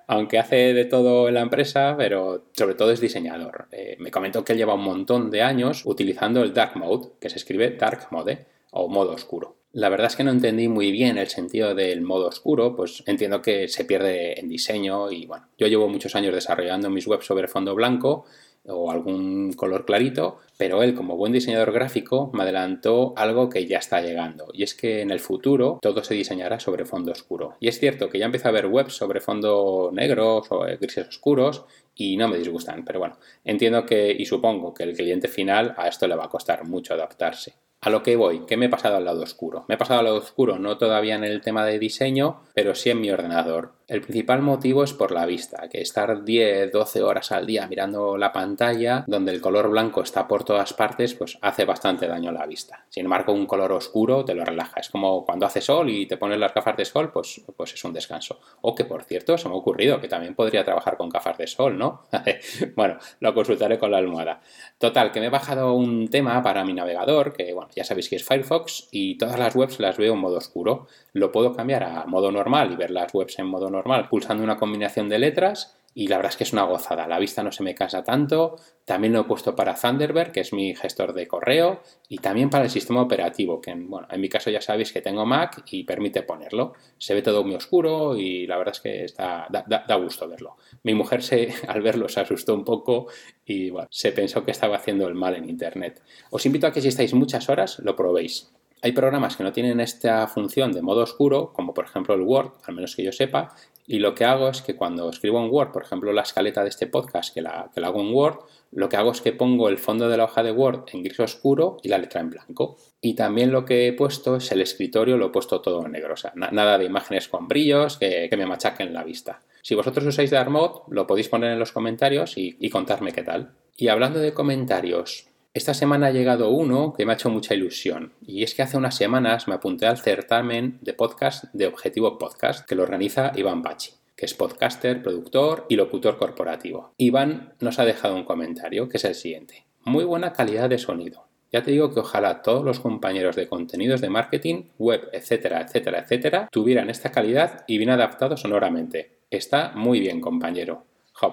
aunque 0.07 0.37
hace 0.37 0.73
de 0.73 0.85
todo 0.85 1.27
en 1.27 1.33
la 1.33 1.41
empresa, 1.41 1.95
pero 1.97 2.45
sobre 2.53 2.75
todo 2.75 2.91
es 2.91 3.01
diseñador. 3.01 3.67
Eh, 3.71 3.97
me 3.99 4.11
comentó 4.11 4.43
que 4.43 4.53
él 4.53 4.59
lleva 4.59 4.75
un 4.75 4.83
montón 4.83 5.31
de 5.31 5.41
años 5.41 5.83
utilizando 5.85 6.43
el 6.43 6.53
Dark 6.53 6.77
Mode, 6.77 7.09
que 7.19 7.29
se 7.29 7.37
escribe 7.37 7.71
Dark 7.71 8.07
Mode 8.11 8.45
o 8.71 8.87
modo 8.87 9.13
oscuro. 9.13 9.55
La 9.71 9.89
verdad 9.89 10.07
es 10.07 10.15
que 10.15 10.23
no 10.23 10.31
entendí 10.31 10.69
muy 10.69 10.91
bien 10.91 11.17
el 11.17 11.27
sentido 11.27 11.75
del 11.75 12.01
modo 12.01 12.27
oscuro, 12.27 12.77
pues 12.77 13.03
entiendo 13.07 13.41
que 13.41 13.67
se 13.67 13.83
pierde 13.83 14.39
en 14.39 14.47
diseño 14.47 15.11
y 15.11 15.25
bueno, 15.25 15.49
yo 15.57 15.67
llevo 15.67 15.89
muchos 15.89 16.15
años 16.15 16.33
desarrollando 16.33 16.89
mis 16.89 17.07
webs 17.07 17.25
sobre 17.25 17.49
fondo 17.49 17.75
blanco 17.75 18.25
o 18.67 18.91
algún 18.91 19.53
color 19.53 19.85
clarito, 19.85 20.39
pero 20.57 20.83
él 20.83 20.95
como 20.95 21.17
buen 21.17 21.33
diseñador 21.33 21.71
gráfico 21.71 22.31
me 22.33 22.43
adelantó 22.43 23.13
algo 23.17 23.49
que 23.49 23.65
ya 23.65 23.77
está 23.77 24.01
llegando 24.01 24.47
y 24.53 24.63
es 24.63 24.73
que 24.73 25.01
en 25.01 25.11
el 25.11 25.19
futuro 25.19 25.79
todo 25.81 26.03
se 26.03 26.13
diseñará 26.13 26.59
sobre 26.59 26.85
fondo 26.85 27.11
oscuro. 27.11 27.55
Y 27.59 27.67
es 27.67 27.79
cierto 27.79 28.09
que 28.09 28.19
ya 28.19 28.25
empiezo 28.25 28.47
a 28.47 28.51
ver 28.51 28.67
webs 28.67 28.93
sobre 28.93 29.21
fondo 29.21 29.89
negro 29.93 30.43
o 30.49 30.59
grises 30.79 31.07
oscuros 31.07 31.65
y 31.95 32.17
no 32.17 32.27
me 32.27 32.37
disgustan, 32.37 32.83
pero 32.85 32.99
bueno, 32.99 33.17
entiendo 33.43 33.85
que 33.85 34.15
y 34.17 34.25
supongo 34.25 34.73
que 34.73 34.83
el 34.83 34.95
cliente 34.95 35.27
final 35.27 35.73
a 35.77 35.87
esto 35.87 36.07
le 36.07 36.15
va 36.15 36.25
a 36.25 36.29
costar 36.29 36.65
mucho 36.67 36.93
adaptarse. 36.93 37.64
A 37.85 37.91
lo 37.91 38.01
que 38.01 38.15
voy, 38.15 38.47
¿qué 38.47 38.57
me 38.57 38.65
he 38.65 38.69
pasado 38.69 38.97
al 38.97 39.05
lado 39.05 39.21
oscuro? 39.21 39.63
Me 39.67 39.75
he 39.75 39.77
pasado 39.77 39.99
al 39.99 40.05
lado 40.05 40.17
oscuro 40.17 40.57
no 40.57 40.75
todavía 40.79 41.13
en 41.13 41.23
el 41.23 41.41
tema 41.41 41.63
de 41.63 41.77
diseño, 41.77 42.41
pero 42.55 42.73
sí 42.73 42.89
en 42.89 42.99
mi 42.99 43.11
ordenador. 43.11 43.73
El 43.87 44.01
principal 44.01 44.41
motivo 44.41 44.83
es 44.83 44.93
por 44.93 45.11
la 45.11 45.27
vista, 45.27 45.69
que 45.69 45.79
estar 45.79 46.23
10, 46.23 46.71
12 46.71 47.03
horas 47.03 47.31
al 47.31 47.45
día 47.45 47.67
mirando 47.67 48.17
la 48.17 48.31
pantalla, 48.31 49.03
donde 49.05 49.31
el 49.31 49.41
color 49.41 49.69
blanco 49.69 50.01
está 50.01 50.27
por 50.27 50.43
todas 50.43 50.73
partes, 50.73 51.13
pues 51.13 51.37
hace 51.41 51.65
bastante 51.65 52.07
daño 52.07 52.31
a 52.31 52.33
la 52.33 52.47
vista. 52.47 52.87
Sin 52.89 53.05
embargo, 53.05 53.33
un 53.33 53.45
color 53.45 53.71
oscuro 53.73 54.25
te 54.25 54.33
lo 54.33 54.43
relaja. 54.43 54.79
Es 54.79 54.89
como 54.89 55.23
cuando 55.23 55.45
hace 55.45 55.61
sol 55.61 55.91
y 55.91 56.07
te 56.07 56.17
pones 56.17 56.39
las 56.39 56.55
gafas 56.55 56.75
de 56.77 56.85
sol, 56.85 57.11
pues, 57.11 57.43
pues 57.55 57.75
es 57.75 57.83
un 57.83 57.93
descanso. 57.93 58.39
O 58.61 58.73
que, 58.73 58.85
por 58.85 59.03
cierto, 59.03 59.37
se 59.37 59.47
me 59.47 59.53
ha 59.53 59.57
ocurrido 59.57 60.01
que 60.01 60.07
también 60.07 60.33
podría 60.33 60.65
trabajar 60.65 60.97
con 60.97 61.09
gafas 61.09 61.37
de 61.37 61.45
sol, 61.45 61.77
¿no? 61.77 62.05
bueno, 62.75 62.97
lo 63.19 63.35
consultaré 63.35 63.77
con 63.77 63.91
la 63.91 63.99
almohada. 63.99 64.41
Total, 64.79 65.11
que 65.11 65.19
me 65.19 65.27
he 65.27 65.29
bajado 65.29 65.73
un 65.73 66.07
tema 66.07 66.41
para 66.41 66.65
mi 66.65 66.73
navegador, 66.73 67.33
que 67.33 67.53
bueno, 67.53 67.69
ya 67.75 67.83
sabéis 67.83 68.09
que 68.09 68.15
es 68.15 68.25
Firefox, 68.25 68.87
y 68.91 69.17
todas 69.17 69.37
las 69.37 69.55
webs 69.55 69.79
las 69.79 69.97
veo 69.97 70.13
en 70.13 70.19
modo 70.19 70.37
oscuro. 70.37 70.87
Lo 71.13 71.31
puedo 71.31 71.53
cambiar 71.53 71.83
a 71.83 72.05
modo 72.05 72.31
normal 72.31 72.71
y 72.71 72.75
ver 72.75 72.91
las 72.91 73.13
webs 73.13 73.37
en 73.39 73.47
modo 73.47 73.69
normal 73.69 74.09
pulsando 74.09 74.43
una 74.43 74.57
combinación 74.57 75.09
de 75.09 75.19
letras 75.19 75.77
y 75.97 76.09
la 76.09 76.17
verdad 76.17 76.33
es 76.33 76.37
que 76.37 76.43
es 76.43 76.51
una 76.51 76.63
gozada. 76.63 77.07
La 77.07 77.17
vista 77.19 77.41
no 77.41 77.53
se 77.53 77.63
me 77.63 77.73
cansa 77.73 78.03
tanto. 78.03 78.57
También 78.83 79.13
lo 79.13 79.21
he 79.21 79.23
puesto 79.23 79.55
para 79.55 79.75
Thunderbird, 79.75 80.33
que 80.33 80.41
es 80.41 80.51
mi 80.51 80.75
gestor 80.75 81.13
de 81.13 81.25
correo, 81.25 81.81
y 82.09 82.17
también 82.17 82.49
para 82.49 82.65
el 82.65 82.69
sistema 82.69 83.01
operativo, 83.01 83.61
que 83.61 83.73
bueno, 83.73 84.05
en 84.11 84.19
mi 84.19 84.27
caso 84.27 84.49
ya 84.49 84.59
sabéis 84.59 84.91
que 84.91 85.01
tengo 85.01 85.25
Mac 85.25 85.63
y 85.71 85.85
permite 85.85 86.21
ponerlo. 86.23 86.73
Se 86.97 87.13
ve 87.13 87.21
todo 87.21 87.45
muy 87.45 87.55
oscuro 87.55 88.17
y 88.17 88.45
la 88.45 88.57
verdad 88.57 88.75
es 88.75 88.81
que 88.81 89.05
está, 89.05 89.47
da, 89.49 89.95
gusto 89.95 90.27
verlo. 90.27 90.57
Mi 90.83 90.93
mujer 90.93 91.23
se, 91.23 91.53
al 91.69 91.81
verlo 91.81 92.09
se 92.09 92.19
asustó 92.19 92.53
un 92.53 92.65
poco 92.65 93.07
y 93.45 93.69
bueno, 93.69 93.87
se 93.89 94.11
pensó 94.11 94.43
que 94.43 94.51
estaba 94.51 94.75
haciendo 94.75 95.07
el 95.07 95.15
mal 95.15 95.35
en 95.35 95.49
Internet. 95.49 96.03
Os 96.29 96.45
invito 96.45 96.67
a 96.67 96.73
que 96.73 96.81
si 96.81 96.89
estáis 96.89 97.13
muchas 97.13 97.47
horas 97.47 97.79
lo 97.79 97.95
probéis. 97.95 98.51
Hay 98.81 98.91
programas 98.91 99.37
que 99.37 99.43
no 99.43 99.53
tienen 99.53 99.79
esta 99.79 100.27
función 100.27 100.71
de 100.73 100.81
modo 100.81 101.01
oscuro, 101.01 101.53
como 101.53 101.73
por 101.73 101.85
ejemplo 101.85 102.13
el 102.13 102.21
Word, 102.21 102.51
al 102.65 102.75
menos 102.75 102.95
que 102.95 103.03
yo 103.03 103.11
sepa, 103.11 103.55
y 103.87 103.99
lo 103.99 104.15
que 104.15 104.25
hago 104.25 104.49
es 104.49 104.61
que 104.61 104.75
cuando 104.75 105.09
escribo 105.09 105.39
en 105.43 105.51
Word, 105.51 105.71
por 105.71 105.83
ejemplo 105.83 106.11
la 106.11 106.23
escaleta 106.23 106.63
de 106.63 106.69
este 106.69 106.87
podcast 106.87 107.33
que 107.33 107.41
la, 107.41 107.69
que 107.73 107.81
la 107.81 107.87
hago 107.87 108.01
en 108.01 108.13
Word, 108.13 108.39
lo 108.71 108.89
que 108.89 108.97
hago 108.97 109.11
es 109.11 109.21
que 109.21 109.31
pongo 109.31 109.69
el 109.69 109.77
fondo 109.77 110.09
de 110.09 110.17
la 110.17 110.25
hoja 110.25 110.43
de 110.43 110.51
Word 110.51 110.85
en 110.93 111.03
gris 111.03 111.19
oscuro 111.19 111.77
y 111.83 111.89
la 111.89 111.97
letra 111.97 112.21
en 112.21 112.29
blanco. 112.29 112.77
Y 112.99 113.13
también 113.13 113.51
lo 113.51 113.63
que 113.63 113.87
he 113.87 113.93
puesto 113.93 114.37
es 114.37 114.51
el 114.51 114.61
escritorio, 114.61 115.17
lo 115.17 115.27
he 115.27 115.31
puesto 115.31 115.61
todo 115.61 115.85
en 115.85 115.91
negro, 115.91 116.13
o 116.13 116.17
sea, 116.17 116.33
nada 116.35 116.77
de 116.77 116.85
imágenes 116.85 117.27
con 117.27 117.47
brillos 117.47 117.97
que, 117.97 118.29
me 118.35 118.45
machaquen 118.45 118.93
la 118.93 119.03
vista. 119.03 119.41
Si 119.61 119.75
vosotros 119.75 120.05
usáis 120.05 120.31
Darmod, 120.31 120.81
lo 120.89 121.07
podéis 121.07 121.29
poner 121.29 121.53
en 121.53 121.59
los 121.59 121.71
comentarios 121.71 122.33
y 122.37 122.69
contarme 122.69 123.13
qué 123.13 123.23
tal. 123.23 123.53
Y 123.77 123.89
hablando 123.89 124.19
de 124.19 124.33
comentarios, 124.33 125.27
esta 125.55 125.73
semana 125.73 126.07
ha 126.07 126.11
llegado 126.11 126.49
uno 126.49 126.93
que 126.93 127.05
me 127.05 127.13
ha 127.13 127.15
hecho 127.15 127.29
mucha 127.29 127.55
ilusión 127.55 128.11
y 128.21 128.43
es 128.43 128.53
que 128.53 128.61
hace 128.61 128.75
unas 128.75 128.97
semanas 128.97 129.47
me 129.47 129.53
apunté 129.53 129.85
al 129.85 129.97
certamen 129.97 130.79
de 130.81 130.93
podcast 130.93 131.45
de 131.53 131.65
Objetivo 131.65 132.17
Podcast 132.17 132.67
que 132.67 132.75
lo 132.75 132.83
organiza 132.83 133.31
Iván 133.37 133.63
Pachi, 133.63 133.93
que 134.17 134.25
es 134.25 134.33
podcaster, 134.33 135.01
productor 135.01 135.65
y 135.69 135.77
locutor 135.77 136.17
corporativo. 136.17 136.91
Iván 136.97 137.53
nos 137.61 137.79
ha 137.79 137.85
dejado 137.85 138.17
un 138.17 138.25
comentario 138.25 138.89
que 138.89 138.97
es 138.97 139.05
el 139.05 139.15
siguiente. 139.15 139.65
Muy 139.85 140.03
buena 140.03 140.33
calidad 140.33 140.69
de 140.69 140.77
sonido. 140.77 141.29
Ya 141.53 141.63
te 141.63 141.71
digo 141.71 141.93
que 141.93 142.01
ojalá 142.01 142.41
todos 142.41 142.65
los 142.65 142.81
compañeros 142.81 143.37
de 143.37 143.47
contenidos 143.47 144.01
de 144.01 144.09
marketing, 144.09 144.63
web, 144.77 145.07
etcétera, 145.13 145.61
etcétera, 145.61 145.99
etcétera, 145.99 146.49
tuvieran 146.51 146.89
esta 146.89 147.13
calidad 147.13 147.63
y 147.65 147.77
bien 147.77 147.91
adaptado 147.91 148.35
sonoramente. 148.35 149.19
Está 149.29 149.71
muy 149.73 150.01
bien, 150.01 150.19
compañero 150.19 150.83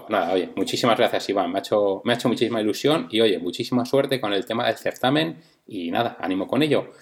nada, 0.08 0.32
oye, 0.32 0.50
muchísimas 0.56 0.96
gracias 0.96 1.28
Iván, 1.28 1.50
me 1.50 1.58
ha, 1.58 1.60
hecho, 1.60 2.02
me 2.04 2.12
ha 2.12 2.16
hecho 2.16 2.28
muchísima 2.28 2.60
ilusión 2.60 3.08
y 3.10 3.20
oye, 3.20 3.38
muchísima 3.38 3.84
suerte 3.84 4.20
con 4.20 4.32
el 4.32 4.44
tema 4.46 4.66
del 4.66 4.76
certamen 4.76 5.42
y 5.66 5.90
nada, 5.90 6.16
ánimo 6.20 6.46
con 6.46 6.62
ello. 6.62 6.92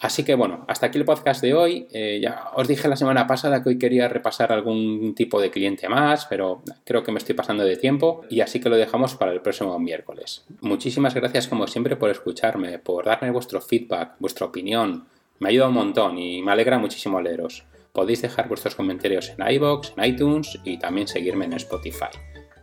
Así 0.00 0.22
que 0.22 0.34
bueno, 0.34 0.64
hasta 0.68 0.86
aquí 0.86 0.98
el 0.98 1.04
podcast 1.04 1.42
de 1.42 1.54
hoy. 1.54 1.88
Eh, 1.92 2.20
ya 2.22 2.50
os 2.54 2.68
dije 2.68 2.88
la 2.88 2.96
semana 2.96 3.26
pasada 3.26 3.62
que 3.62 3.70
hoy 3.70 3.78
quería 3.78 4.08
repasar 4.08 4.52
algún 4.52 5.14
tipo 5.14 5.40
de 5.40 5.50
cliente 5.50 5.88
más, 5.88 6.26
pero 6.26 6.62
creo 6.84 7.02
que 7.02 7.10
me 7.10 7.18
estoy 7.18 7.34
pasando 7.34 7.64
de 7.64 7.76
tiempo 7.76 8.22
y 8.28 8.40
así 8.40 8.60
que 8.60 8.68
lo 8.68 8.76
dejamos 8.76 9.14
para 9.14 9.32
el 9.32 9.40
próximo 9.40 9.78
miércoles. 9.78 10.44
Muchísimas 10.60 11.14
gracias 11.14 11.48
como 11.48 11.66
siempre 11.66 11.96
por 11.96 12.10
escucharme, 12.10 12.78
por 12.78 13.06
darme 13.06 13.30
vuestro 13.30 13.60
feedback, 13.60 14.12
vuestra 14.18 14.46
opinión. 14.46 15.06
Me 15.40 15.48
ayuda 15.48 15.68
un 15.68 15.74
montón 15.74 16.18
y 16.18 16.42
me 16.42 16.52
alegra 16.52 16.78
muchísimo 16.78 17.20
leeros. 17.20 17.64
Podéis 17.98 18.22
dejar 18.22 18.46
vuestros 18.46 18.76
comentarios 18.76 19.32
en 19.36 19.52
iBox, 19.54 19.94
en 19.96 20.04
iTunes 20.04 20.56
y 20.62 20.78
también 20.78 21.08
seguirme 21.08 21.46
en 21.46 21.54
Spotify. 21.54 22.06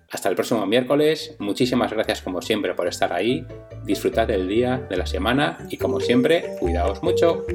Hasta 0.09 0.29
el 0.29 0.35
próximo 0.35 0.65
miércoles, 0.65 1.35
muchísimas 1.39 1.91
gracias 1.91 2.21
como 2.21 2.41
siempre 2.41 2.73
por 2.73 2.87
estar 2.87 3.11
ahí, 3.11 3.45
disfrutad 3.83 4.27
del 4.27 4.47
día, 4.47 4.87
de 4.89 4.95
la 4.95 5.05
semana 5.05 5.57
y 5.69 5.75
como 5.75 5.99
siempre, 5.99 6.55
cuidaos 6.61 7.03
mucho. 7.03 7.45